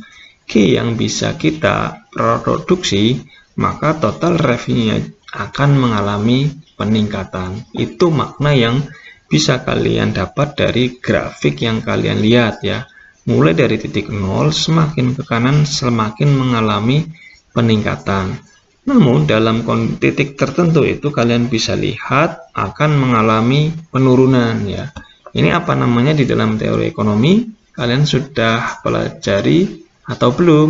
key 0.46 0.76
yang 0.78 0.94
bisa 0.94 1.34
kita 1.34 2.06
produksi, 2.12 3.18
maka 3.58 3.98
total 3.98 4.38
revenue 4.38 5.02
akan 5.34 5.70
mengalami 5.74 6.52
peningkatan. 6.78 7.66
Itu 7.74 8.14
makna 8.14 8.54
yang 8.54 8.86
bisa 9.26 9.66
kalian 9.66 10.14
dapat 10.14 10.54
dari 10.54 10.94
grafik 11.00 11.58
yang 11.64 11.82
kalian 11.82 12.22
lihat 12.22 12.62
ya. 12.62 12.86
Mulai 13.24 13.56
dari 13.56 13.80
titik 13.80 14.12
nol 14.12 14.52
semakin 14.52 15.16
ke 15.16 15.24
kanan 15.24 15.64
semakin 15.64 16.28
mengalami 16.28 17.08
peningkatan. 17.56 18.36
Namun 18.84 19.24
dalam 19.24 19.64
titik 19.96 20.36
tertentu 20.36 20.84
itu 20.84 21.08
kalian 21.08 21.48
bisa 21.48 21.72
lihat 21.72 22.52
akan 22.52 22.90
mengalami 23.00 23.72
penurunan 23.88 24.60
ya. 24.68 24.92
Ini 25.34 25.50
apa 25.50 25.74
namanya 25.74 26.14
di 26.14 26.24
dalam 26.24 26.54
teori 26.54 26.86
ekonomi? 26.86 27.42
Kalian 27.74 28.06
sudah 28.06 28.78
pelajari 28.86 29.66
atau 30.06 30.30
belum? 30.30 30.68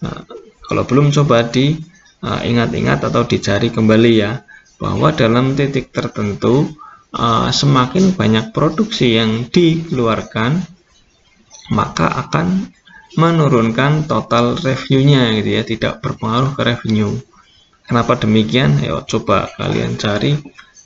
Nah, 0.00 0.24
kalau 0.64 0.82
belum 0.88 1.12
coba 1.12 1.44
diingat-ingat 1.52 2.98
uh, 3.04 3.06
atau 3.12 3.22
dicari 3.28 3.68
kembali 3.68 4.12
ya 4.16 4.40
bahwa 4.80 5.12
dalam 5.12 5.52
titik 5.52 5.92
tertentu 5.92 6.72
uh, 7.12 7.52
semakin 7.52 8.16
banyak 8.16 8.56
produksi 8.56 9.20
yang 9.20 9.44
dikeluarkan 9.52 10.64
maka 11.76 12.08
akan 12.26 12.72
menurunkan 13.12 14.08
total 14.08 14.56
revenue-nya 14.56 15.36
gitu 15.36 15.50
ya, 15.52 15.62
tidak 15.68 15.92
berpengaruh 16.00 16.56
ke 16.56 16.62
revenue. 16.64 17.12
Kenapa 17.84 18.16
demikian? 18.16 18.80
Ayo 18.80 19.04
coba 19.04 19.52
kalian 19.52 20.00
cari 20.00 20.32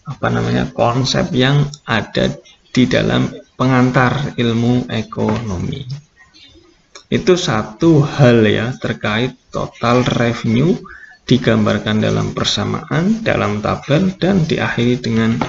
apa 0.07 0.27
namanya 0.31 0.71
konsep 0.75 1.31
yang 1.35 1.71
ada 1.87 2.35
di 2.77 2.85
dalam 2.85 3.33
pengantar 3.57 4.37
ilmu 4.37 4.93
ekonomi. 4.93 5.81
Itu 7.09 7.41
satu 7.41 8.05
hal 8.05 8.45
ya 8.45 8.77
terkait 8.77 9.33
total 9.49 10.05
revenue 10.05 10.77
digambarkan 11.24 12.05
dalam 12.05 12.37
persamaan, 12.37 13.24
dalam 13.24 13.64
tabel, 13.64 14.12
dan 14.20 14.45
diakhiri 14.45 15.01
dengan 15.01 15.41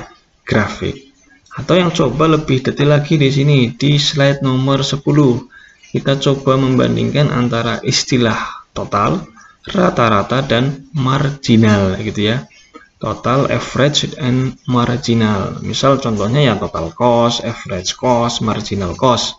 grafik. 0.47 1.11
Atau 1.51 1.75
yang 1.75 1.91
coba 1.91 2.31
lebih 2.39 2.63
detail 2.63 2.95
lagi 2.95 3.19
di 3.19 3.27
sini, 3.27 3.75
di 3.75 3.99
slide 3.99 4.39
nomor 4.39 4.87
10, 4.87 5.03
kita 5.91 6.15
coba 6.23 6.55
membandingkan 6.55 7.27
antara 7.27 7.83
istilah 7.83 8.65
total, 8.71 9.27
rata-rata, 9.67 10.45
dan 10.45 10.87
marginal 10.95 11.99
gitu 11.99 12.31
ya 12.31 12.47
total 12.97 13.49
average 13.49 14.13
and 14.17 14.57
marginal. 14.65 15.61
Misal 15.61 16.01
contohnya 16.01 16.41
ya 16.41 16.53
total 16.57 16.93
cost, 16.93 17.45
average 17.45 17.93
cost, 17.93 18.41
marginal 18.41 18.97
cost. 18.97 19.37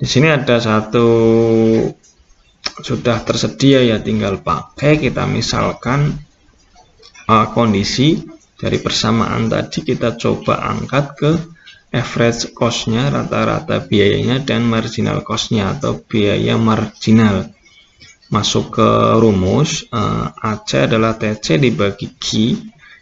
Di 0.00 0.08
sini 0.08 0.32
ada 0.32 0.56
satu 0.60 1.08
sudah 2.80 3.20
tersedia 3.24 3.84
ya 3.84 4.00
tinggal 4.00 4.40
pakai 4.40 4.96
kita 4.96 5.28
misalkan 5.28 6.16
uh, 7.28 7.46
kondisi 7.52 8.24
dari 8.56 8.80
persamaan 8.80 9.48
tadi 9.48 9.84
kita 9.84 10.16
coba 10.16 10.64
angkat 10.64 11.06
ke 11.16 11.30
average 11.90 12.54
cost-nya 12.56 13.10
rata-rata 13.10 13.82
biayanya 13.82 14.40
dan 14.40 14.64
marginal 14.64 15.20
cost-nya 15.26 15.76
atau 15.76 16.00
biaya 16.00 16.56
marginal 16.56 17.50
masuk 18.30 18.78
ke 18.78 18.88
rumus 19.18 19.84
uh, 19.90 20.30
eh, 20.30 20.54
AC 20.54 20.86
adalah 20.86 21.18
TC 21.18 21.58
dibagi 21.58 22.14
Q 22.14 22.26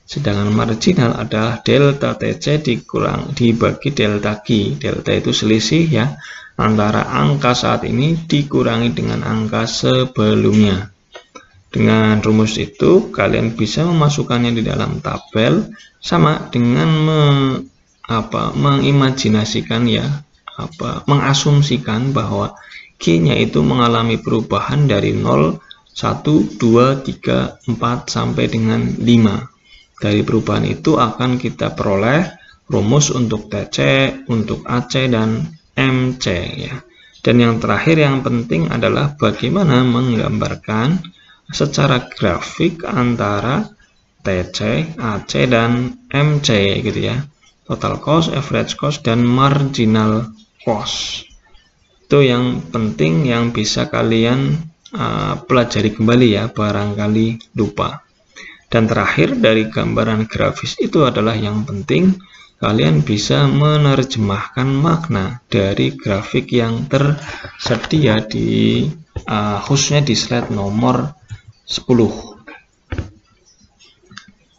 sedangkan 0.09 0.49
marginal 0.57 1.13
adalah 1.21 1.61
delta 1.61 2.17
TC 2.17 2.65
dikurang 2.65 3.37
dibagi 3.37 3.93
delta 3.93 4.41
Q. 4.41 4.81
Delta 4.81 5.13
itu 5.13 5.37
selisih 5.37 5.85
ya. 5.85 6.17
Antara 6.59 7.07
angka 7.13 7.53
saat 7.53 7.85
ini 7.85 8.17
dikurangi 8.17 8.97
dengan 8.97 9.21
angka 9.23 9.69
sebelumnya. 9.69 10.91
Dengan 11.69 12.25
rumus 12.25 12.57
itu 12.57 13.13
kalian 13.13 13.53
bisa 13.53 13.85
memasukkannya 13.85 14.57
di 14.57 14.65
dalam 14.65 15.05
tabel 15.05 15.69
sama 16.01 16.49
dengan 16.49 16.89
me, 16.89 17.21
apa 18.09 18.57
mengimajinasikan 18.57 19.85
ya 19.85 20.25
apa 20.57 21.05
mengasumsikan 21.05 22.17
bahwa 22.17 22.57
Q-nya 22.99 23.39
itu 23.39 23.63
mengalami 23.63 24.19
perubahan 24.19 24.91
dari 24.91 25.15
0, 25.15 25.63
1, 25.95 26.59
2, 26.59 27.07
3, 27.07 27.71
4 27.71 28.11
sampai 28.11 28.45
dengan 28.51 28.83
5. 28.99 30.03
Dari 30.03 30.21
perubahan 30.27 30.67
itu 30.67 30.99
akan 30.99 31.39
kita 31.39 31.79
peroleh 31.79 32.27
rumus 32.71 33.11
untuk 33.15 33.47
TC, 33.51 33.79
untuk 34.31 34.67
AC 34.67 35.07
dan 35.11 35.47
MC 35.75 36.27
ya. 36.59 36.75
Dan 37.23 37.43
yang 37.43 37.55
terakhir 37.59 37.99
yang 37.99 38.23
penting 38.23 38.71
adalah 38.71 39.15
bagaimana 39.19 39.83
menggambarkan 39.83 41.03
secara 41.51 42.07
grafik 42.07 42.83
antara 42.87 43.67
TC, 44.23 44.93
AC 44.99 45.33
dan 45.47 45.99
MC 46.11 46.83
gitu 46.83 47.01
ya. 47.11 47.23
Total 47.69 48.01
cost, 48.01 48.33
average 48.33 48.75
cost 48.81 49.05
dan 49.05 49.23
marginal 49.23 50.33
cost. 50.65 51.28
Itu 52.09 52.25
yang 52.25 52.65
penting 52.73 53.29
yang 53.29 53.53
bisa 53.53 53.93
kalian 53.93 54.57
uh, 54.97 55.45
pelajari 55.45 55.93
kembali 55.93 56.41
ya, 56.41 56.49
barangkali 56.49 57.53
lupa. 57.53 58.01
Dan 58.73 58.89
terakhir 58.89 59.37
dari 59.37 59.69
gambaran 59.69 60.25
grafis 60.25 60.81
itu 60.81 61.05
adalah 61.05 61.37
yang 61.37 61.69
penting 61.69 62.17
kalian 62.65 63.05
bisa 63.05 63.45
menerjemahkan 63.45 64.65
makna 64.65 65.45
dari 65.53 65.93
grafik 65.93 66.49
yang 66.49 66.89
tersedia 66.89 68.25
di 68.25 68.89
uh, 69.29 69.61
khususnya 69.69 70.01
di 70.01 70.17
slide 70.17 70.49
nomor 70.49 71.13
10. 71.69 71.93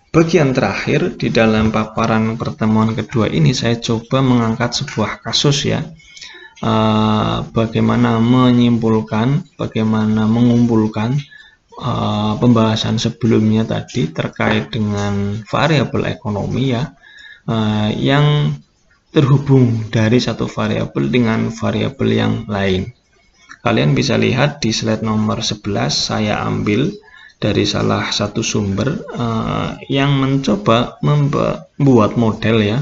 Bagian 0.09 0.53
terakhir 0.53 1.17
di 1.17 1.33
dalam 1.33 1.73
paparan 1.73 2.33
pertemuan 2.37 2.93
kedua 2.93 3.25
ini 3.29 3.57
saya 3.57 3.77
coba 3.77 4.21
mengangkat 4.21 4.85
sebuah 4.85 5.21
kasus 5.25 5.65
ya. 5.65 5.81
Uh, 6.59 7.47
bagaimana 7.55 8.19
menyimpulkan, 8.19 9.47
bagaimana 9.55 10.27
mengumpulkan 10.27 11.15
uh, 11.79 12.35
pembahasan 12.35 12.99
sebelumnya 12.99 13.63
tadi 13.63 14.11
terkait 14.11 14.67
dengan 14.67 15.39
variabel 15.47 16.11
ekonomi 16.11 16.75
ya, 16.75 16.91
uh, 17.47 17.87
yang 17.95 18.59
terhubung 19.15 19.87
dari 19.87 20.19
satu 20.19 20.51
variabel 20.51 21.07
dengan 21.07 21.47
variabel 21.47 22.09
yang 22.11 22.33
lain. 22.51 22.91
Kalian 23.63 23.95
bisa 23.95 24.19
lihat 24.19 24.59
di 24.59 24.75
slide 24.75 25.03
nomor 25.03 25.39
11 25.39 25.63
saya 25.91 26.43
ambil 26.43 26.91
dari 27.39 27.63
salah 27.63 28.11
satu 28.11 28.43
sumber 28.43 28.99
uh, 29.15 29.79
yang 29.87 30.11
mencoba 30.19 30.99
membuat 30.99 32.19
model 32.19 32.59
ya 32.59 32.79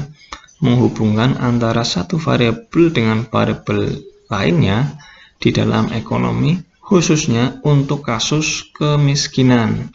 menghubungkan 0.58 1.38
antara 1.38 1.86
satu 1.86 2.18
variabel 2.18 2.90
dengan 2.90 3.24
variabel 3.26 4.02
lainnya 4.26 4.98
di 5.38 5.54
dalam 5.54 5.94
ekonomi 5.94 6.58
khususnya 6.82 7.62
untuk 7.62 8.02
kasus 8.02 8.68
kemiskinan. 8.74 9.92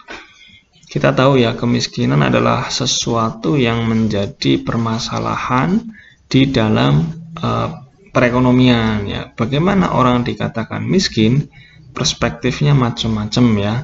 Kita 0.87 1.09
tahu 1.09 1.41
ya 1.41 1.57
kemiskinan 1.57 2.21
adalah 2.21 2.69
sesuatu 2.69 3.57
yang 3.57 3.89
menjadi 3.89 4.61
permasalahan 4.61 5.81
di 6.29 6.47
dalam 6.53 7.09
uh, 7.41 7.69
perekonomian 8.13 9.09
ya. 9.09 9.21
Bagaimana 9.33 9.97
orang 9.97 10.21
dikatakan 10.21 10.85
miskin? 10.85 11.49
Perspektifnya 11.93 12.73
macam-macam 12.73 13.45
ya 13.61 13.75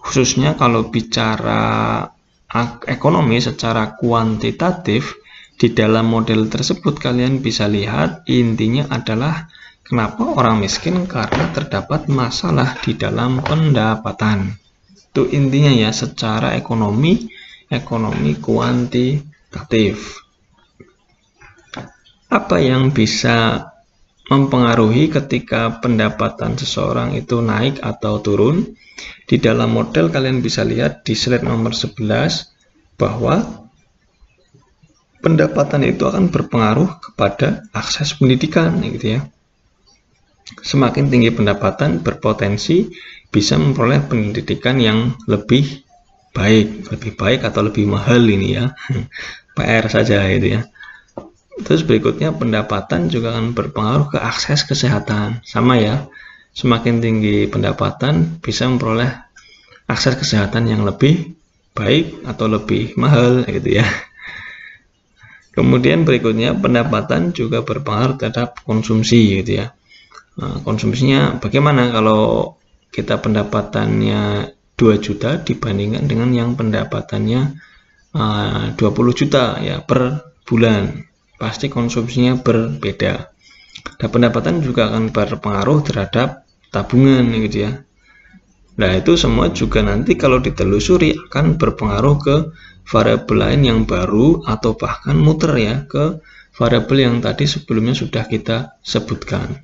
khususnya 0.00 0.56
kalau 0.56 0.88
bicara 0.88 2.08
ekonomi 2.88 3.38
secara 3.38 3.94
kuantitatif 3.94 5.19
di 5.60 5.76
dalam 5.76 6.08
model 6.08 6.48
tersebut 6.48 6.96
kalian 6.96 7.44
bisa 7.44 7.68
lihat 7.68 8.24
intinya 8.24 8.88
adalah 8.88 9.52
kenapa 9.84 10.24
orang 10.24 10.64
miskin? 10.64 11.04
Karena 11.04 11.52
terdapat 11.52 12.08
masalah 12.08 12.80
di 12.80 12.96
dalam 12.96 13.44
pendapatan. 13.44 14.56
Itu 14.88 15.28
intinya 15.28 15.68
ya 15.68 15.92
secara 15.92 16.56
ekonomi 16.56 17.28
ekonomi 17.68 18.40
kuantitatif. 18.40 20.16
Apa 22.32 22.56
yang 22.56 22.96
bisa 22.96 23.68
mempengaruhi 24.32 25.12
ketika 25.12 25.82
pendapatan 25.82 26.56
seseorang 26.56 27.12
itu 27.12 27.44
naik 27.44 27.84
atau 27.84 28.24
turun. 28.24 28.64
Di 29.28 29.36
dalam 29.36 29.76
model 29.76 30.08
kalian 30.08 30.40
bisa 30.40 30.64
lihat 30.64 31.04
di 31.04 31.12
slide 31.12 31.44
nomor 31.44 31.76
11 31.76 32.00
bahwa 32.96 33.68
pendapatan 35.20 35.84
itu 35.84 36.08
akan 36.08 36.32
berpengaruh 36.32 37.00
kepada 37.00 37.64
akses 37.76 38.16
pendidikan 38.16 38.80
gitu 38.80 39.20
ya. 39.20 39.20
Semakin 40.60 41.06
tinggi 41.12 41.30
pendapatan 41.30 42.02
berpotensi 42.02 42.90
bisa 43.30 43.54
memperoleh 43.54 44.02
pendidikan 44.10 44.82
yang 44.82 45.14
lebih 45.30 45.86
baik, 46.34 46.90
lebih 46.90 47.12
baik 47.14 47.40
atau 47.46 47.62
lebih 47.62 47.86
mahal 47.86 48.24
ini 48.26 48.58
ya. 48.58 48.74
PR 49.56 49.86
saja 49.86 50.26
itu 50.26 50.58
ya. 50.58 50.62
Terus 51.60 51.84
berikutnya 51.84 52.32
pendapatan 52.32 53.12
juga 53.12 53.36
akan 53.36 53.52
berpengaruh 53.52 54.16
ke 54.16 54.18
akses 54.18 54.64
kesehatan. 54.64 55.44
Sama 55.44 55.76
ya, 55.76 56.08
semakin 56.56 57.04
tinggi 57.04 57.46
pendapatan 57.46 58.40
bisa 58.40 58.64
memperoleh 58.66 59.12
akses 59.84 60.16
kesehatan 60.16 60.70
yang 60.70 60.82
lebih 60.88 61.36
baik 61.76 62.24
atau 62.26 62.48
lebih 62.48 62.96
mahal 62.96 63.44
gitu 63.44 63.78
ya. 63.78 63.86
Kemudian 65.50 66.06
berikutnya 66.06 66.54
pendapatan 66.54 67.34
juga 67.34 67.66
berpengaruh 67.66 68.22
terhadap 68.22 68.62
konsumsi 68.62 69.42
gitu 69.42 69.64
ya. 69.64 69.74
Nah, 70.38 70.62
konsumsinya 70.62 71.42
bagaimana 71.42 71.90
kalau 71.90 72.54
kita 72.94 73.18
pendapatannya 73.18 74.54
2 74.78 75.04
juta 75.04 75.42
dibandingkan 75.42 76.06
dengan 76.06 76.30
yang 76.30 76.50
pendapatannya 76.54 77.60
uh, 78.14 78.72
20 78.78 79.18
juta 79.18 79.58
ya 79.58 79.82
per 79.82 80.32
bulan 80.46 81.04
pasti 81.36 81.66
konsumsinya 81.66 82.38
berbeda. 82.38 83.34
Dan 84.00 84.08
pendapatan 84.08 84.60
juga 84.60 84.92
akan 84.92 85.10
berpengaruh 85.10 85.78
terhadap 85.84 86.46
tabungan 86.70 87.26
gitu 87.42 87.68
ya. 87.68 87.72
Nah 88.80 88.96
itu 88.96 89.12
semua 89.12 89.52
juga 89.52 89.84
nanti 89.84 90.16
kalau 90.16 90.40
ditelusuri 90.40 91.12
akan 91.28 91.60
berpengaruh 91.60 92.16
ke 92.16 92.36
variabel 92.88 93.36
lain 93.36 93.60
yang 93.68 93.80
baru 93.84 94.40
atau 94.48 94.72
bahkan 94.72 95.20
muter 95.20 95.52
ya 95.60 95.84
ke 95.84 96.16
variabel 96.56 96.98
yang 97.04 97.16
tadi 97.20 97.44
sebelumnya 97.44 97.92
sudah 97.92 98.24
kita 98.24 98.80
sebutkan. 98.80 99.60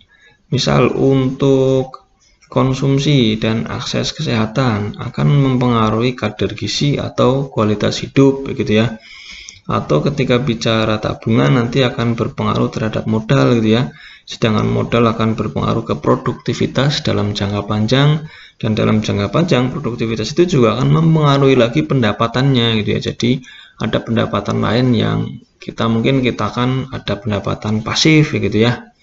Misal 0.53 0.93
untuk 0.93 2.07
konsumsi 2.47 3.41
dan 3.41 3.67
akses 3.67 4.15
kesehatan 4.15 5.01
akan 5.01 5.27
mempengaruhi 5.27 6.15
kadar 6.15 6.55
gizi 6.55 6.95
atau 7.01 7.51
kualitas 7.51 7.99
hidup 8.05 8.47
begitu 8.47 8.85
ya 8.85 9.01
atau 9.67 9.99
ketika 9.99 10.39
bicara 10.39 11.03
tabungan 11.03 11.59
nanti 11.59 11.83
akan 11.83 12.15
berpengaruh 12.15 12.71
terhadap 12.71 13.05
modal 13.11 13.59
gitu 13.59 13.75
ya. 13.75 13.91
Sedangkan 14.23 14.67
modal 14.67 15.11
akan 15.11 15.35
berpengaruh 15.35 15.83
ke 15.83 15.95
produktivitas 15.99 17.03
dalam 17.03 17.35
jangka 17.35 17.67
panjang. 17.67 18.31
Dan 18.57 18.73
dalam 18.73 19.03
jangka 19.03 19.35
panjang 19.35 19.69
produktivitas 19.75 20.33
itu 20.33 20.59
juga 20.59 20.79
akan 20.79 20.89
mempengaruhi 20.89 21.59
lagi 21.59 21.83
pendapatannya 21.83 22.79
gitu 22.81 22.91
ya. 22.95 23.01
Jadi 23.11 23.31
ada 23.83 23.99
pendapatan 24.01 24.63
lain 24.63 24.87
yang 24.95 25.19
kita 25.59 25.91
mungkin 25.91 26.23
kita 26.23 26.47
akan 26.47 26.95
ada 26.95 27.19
pendapatan 27.19 27.83
pasif 27.83 28.39
gitu 28.39 28.71
ya. 28.71 28.95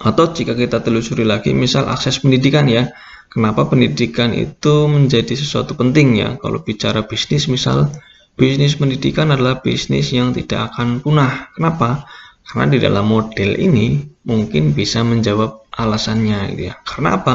Atau 0.00 0.32
jika 0.32 0.56
kita 0.56 0.80
telusuri 0.80 1.28
lagi 1.28 1.52
misal 1.52 1.92
akses 1.92 2.24
pendidikan 2.24 2.64
ya. 2.72 2.88
Kenapa 3.28 3.68
pendidikan 3.68 4.32
itu 4.32 4.88
menjadi 4.88 5.36
sesuatu 5.36 5.76
penting 5.76 6.16
ya? 6.16 6.40
Kalau 6.40 6.64
bicara 6.64 7.04
bisnis 7.04 7.52
misal 7.52 7.92
Bisnis 8.36 8.76
pendidikan 8.76 9.32
adalah 9.32 9.64
bisnis 9.64 10.12
yang 10.12 10.36
tidak 10.36 10.72
akan 10.72 11.00
punah. 11.00 11.48
Kenapa? 11.56 12.04
Karena 12.44 12.68
di 12.68 12.78
dalam 12.78 13.08
model 13.08 13.56
ini 13.56 14.04
mungkin 14.28 14.76
bisa 14.76 15.00
menjawab 15.00 15.64
alasannya 15.72 16.52
gitu 16.52 16.62
ya. 16.68 16.76
Karena 16.84 17.16
apa? 17.16 17.34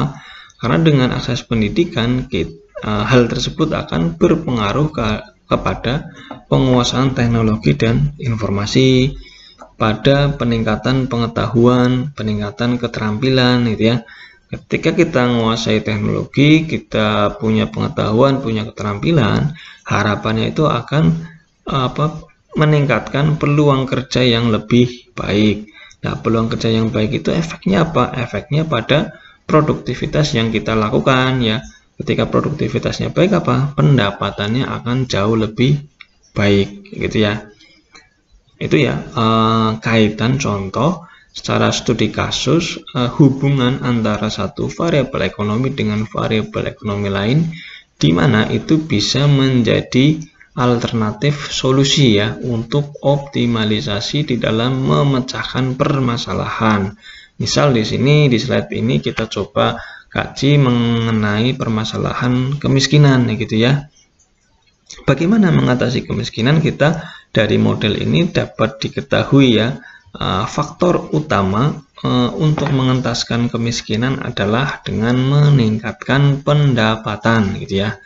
Karena 0.62 0.78
dengan 0.78 1.08
akses 1.10 1.42
pendidikan 1.42 2.30
uh, 2.30 3.02
hal 3.02 3.26
tersebut 3.26 3.74
akan 3.74 4.14
berpengaruh 4.14 4.94
ke, 4.94 5.06
kepada 5.50 6.06
penguasaan 6.46 7.18
teknologi 7.18 7.74
dan 7.74 8.14
informasi, 8.22 9.18
pada 9.74 10.30
peningkatan 10.38 11.10
pengetahuan, 11.10 12.14
peningkatan 12.14 12.78
keterampilan 12.78 13.66
gitu 13.74 13.90
ya. 13.90 13.96
Ketika 14.52 14.92
kita 14.92 15.24
menguasai 15.32 15.80
teknologi, 15.80 16.68
kita 16.68 17.40
punya 17.40 17.72
pengetahuan, 17.72 18.44
punya 18.44 18.68
keterampilan, 18.68 19.56
harapannya 19.88 20.52
itu 20.52 20.68
akan 20.68 21.08
apa 21.64 22.28
meningkatkan 22.52 23.40
peluang 23.40 23.88
kerja 23.88 24.20
yang 24.20 24.52
lebih 24.52 25.08
baik. 25.16 25.72
Nah, 26.04 26.20
peluang 26.20 26.52
kerja 26.52 26.68
yang 26.68 26.92
baik 26.92 27.24
itu 27.24 27.32
efeknya 27.32 27.88
apa? 27.88 28.12
Efeknya 28.12 28.68
pada 28.68 29.16
produktivitas 29.48 30.36
yang 30.36 30.52
kita 30.52 30.76
lakukan 30.76 31.40
ya. 31.40 31.64
Ketika 31.96 32.28
produktivitasnya 32.28 33.08
baik 33.08 33.32
apa? 33.40 33.72
Pendapatannya 33.72 34.68
akan 34.68 35.08
jauh 35.08 35.32
lebih 35.32 35.80
baik 36.36 36.92
gitu 36.92 37.24
ya. 37.24 37.48
Itu 38.60 38.76
ya 38.76 39.00
eh, 39.00 39.70
kaitan 39.80 40.36
contoh 40.36 41.08
secara 41.32 41.72
studi 41.72 42.12
kasus 42.12 42.76
uh, 42.92 43.08
hubungan 43.16 43.80
antara 43.80 44.28
satu 44.28 44.68
variabel 44.68 45.32
ekonomi 45.32 45.72
dengan 45.72 46.04
variabel 46.04 46.68
ekonomi 46.68 47.08
lain 47.08 47.38
di 47.96 48.12
mana 48.12 48.46
itu 48.52 48.84
bisa 48.84 49.24
menjadi 49.24 50.20
alternatif 50.52 51.48
solusi 51.48 52.20
ya 52.20 52.36
untuk 52.36 53.00
optimalisasi 53.00 54.28
di 54.28 54.36
dalam 54.36 54.84
memecahkan 54.84 55.80
permasalahan. 55.80 56.92
Misal 57.40 57.72
di 57.72 57.82
sini 57.88 58.28
di 58.28 58.36
slide 58.36 58.68
ini 58.76 59.00
kita 59.00 59.24
coba 59.32 59.80
kaji 60.12 60.60
mengenai 60.60 61.56
permasalahan 61.56 62.60
kemiskinan 62.60 63.32
ya 63.32 63.34
gitu 63.40 63.56
ya. 63.56 63.72
Bagaimana 65.08 65.48
mengatasi 65.48 66.04
kemiskinan 66.04 66.60
kita 66.60 67.00
dari 67.32 67.56
model 67.56 67.96
ini 67.96 68.28
dapat 68.28 68.76
diketahui 68.76 69.56
ya 69.56 69.80
uh, 70.16 70.44
faktor 70.48 71.12
utama 71.12 71.80
uh, 72.04 72.30
untuk 72.36 72.68
mengentaskan 72.72 73.48
kemiskinan 73.48 74.20
adalah 74.20 74.80
dengan 74.84 75.16
meningkatkan 75.16 76.44
pendapatan 76.44 77.56
gitu 77.62 77.86
ya. 77.86 77.96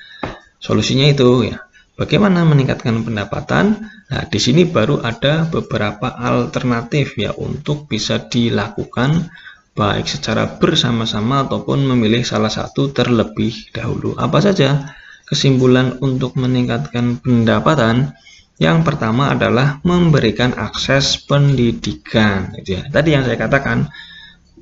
Solusinya 0.62 1.06
itu 1.10 1.50
ya. 1.50 1.62
Bagaimana 1.96 2.44
meningkatkan 2.44 3.08
pendapatan? 3.08 3.88
Nah, 4.12 4.24
di 4.28 4.36
sini 4.36 4.68
baru 4.68 5.00
ada 5.00 5.48
beberapa 5.48 6.12
alternatif 6.12 7.16
ya 7.16 7.32
untuk 7.32 7.88
bisa 7.88 8.20
dilakukan 8.20 9.32
baik 9.72 10.04
secara 10.04 10.60
bersama-sama 10.60 11.48
ataupun 11.48 11.84
memilih 11.84 12.20
salah 12.24 12.52
satu 12.52 12.92
terlebih 12.92 13.72
dahulu. 13.72 14.12
Apa 14.16 14.44
saja? 14.44 14.92
Kesimpulan 15.24 15.96
untuk 16.04 16.36
meningkatkan 16.36 17.18
pendapatan 17.18 18.12
yang 18.56 18.80
pertama 18.88 19.36
adalah 19.36 19.84
memberikan 19.84 20.56
akses 20.56 21.20
pendidikan. 21.20 22.56
Gitu 22.56 22.80
ya. 22.80 22.82
Tadi 22.88 23.08
yang 23.12 23.28
saya 23.28 23.36
katakan 23.36 23.92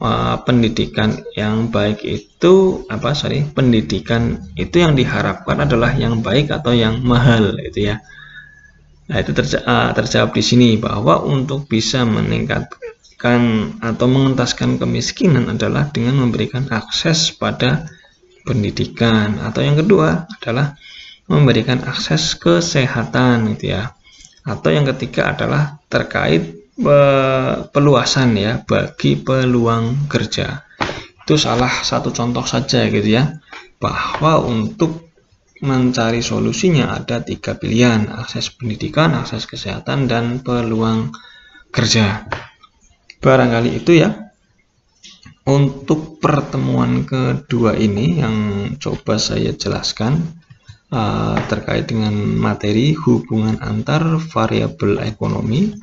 uh, 0.02 0.42
pendidikan 0.42 1.22
yang 1.38 1.70
baik 1.70 2.02
itu 2.02 2.82
apa 2.90 3.14
sorry 3.14 3.46
pendidikan 3.46 4.50
itu 4.58 4.82
yang 4.82 4.98
diharapkan 4.98 5.62
adalah 5.62 5.94
yang 5.94 6.26
baik 6.26 6.50
atau 6.50 6.74
yang 6.74 7.06
mahal 7.06 7.54
itu 7.62 7.94
ya. 7.94 8.02
Nah 9.06 9.16
itu 9.22 9.30
terja 9.30 9.62
uh, 9.62 9.90
terjawab 9.94 10.34
di 10.34 10.42
sini 10.42 10.68
bahwa 10.80 11.22
untuk 11.22 11.70
bisa 11.70 12.02
meningkatkan 12.02 13.78
atau 13.78 14.06
mengentaskan 14.10 14.80
kemiskinan 14.80 15.54
adalah 15.54 15.86
dengan 15.94 16.18
memberikan 16.18 16.66
akses 16.74 17.30
pada 17.30 17.86
pendidikan 18.42 19.40
atau 19.40 19.62
yang 19.62 19.78
kedua 19.78 20.26
adalah 20.40 20.76
memberikan 21.30 21.80
akses 21.88 22.36
kesehatan 22.36 23.56
gitu 23.56 23.72
ya. 23.76 23.96
Atau 24.44 24.76
yang 24.76 24.84
ketiga 24.84 25.32
adalah 25.32 25.80
terkait 25.88 26.52
peluasan 27.70 28.36
ya 28.36 28.60
bagi 28.66 29.16
peluang 29.16 30.10
kerja. 30.10 30.66
Itu 31.24 31.40
salah 31.40 31.70
satu 31.80 32.12
contoh 32.12 32.44
saja 32.44 32.84
gitu 32.92 33.08
ya. 33.08 33.40
Bahwa 33.80 34.44
untuk 34.44 35.08
mencari 35.64 36.20
solusinya 36.20 36.92
ada 36.92 37.24
tiga 37.24 37.56
pilihan, 37.56 38.12
akses 38.12 38.52
pendidikan, 38.52 39.16
akses 39.16 39.48
kesehatan, 39.48 40.04
dan 40.04 40.44
peluang 40.44 41.16
kerja. 41.72 42.28
Barangkali 43.24 43.80
itu 43.80 43.96
ya. 43.96 44.12
Untuk 45.44 46.20
pertemuan 46.24 47.04
kedua 47.04 47.76
ini 47.76 48.16
yang 48.20 48.36
coba 48.80 49.20
saya 49.20 49.52
jelaskan 49.52 50.43
uh, 50.94 51.36
terkait 51.50 51.90
dengan 51.90 52.14
materi 52.14 52.94
hubungan 52.94 53.58
antar 53.58 54.22
variabel 54.22 55.02
ekonomi. 55.02 55.74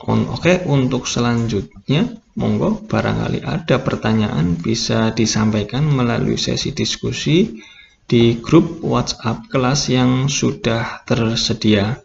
Oke, 0.00 0.16
okay, 0.32 0.56
untuk 0.64 1.04
selanjutnya, 1.04 2.08
monggo 2.40 2.80
barangkali 2.88 3.44
ada 3.44 3.84
pertanyaan 3.84 4.56
bisa 4.56 5.12
disampaikan 5.12 5.84
melalui 5.84 6.40
sesi 6.40 6.72
diskusi 6.72 7.60
di 8.08 8.40
grup 8.40 8.80
WhatsApp 8.80 9.44
kelas 9.52 9.92
yang 9.92 10.32
sudah 10.32 11.04
tersedia. 11.04 12.00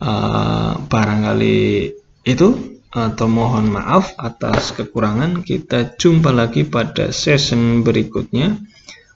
Uh, 0.00 0.80
barangkali 0.88 1.92
itu 2.24 2.48
atau 2.90 3.28
mohon 3.30 3.70
maaf 3.70 4.16
atas 4.16 4.72
kekurangan 4.74 5.46
kita 5.46 5.94
jumpa 5.94 6.34
lagi 6.34 6.66
pada 6.66 7.14
session 7.14 7.86
berikutnya 7.86 8.58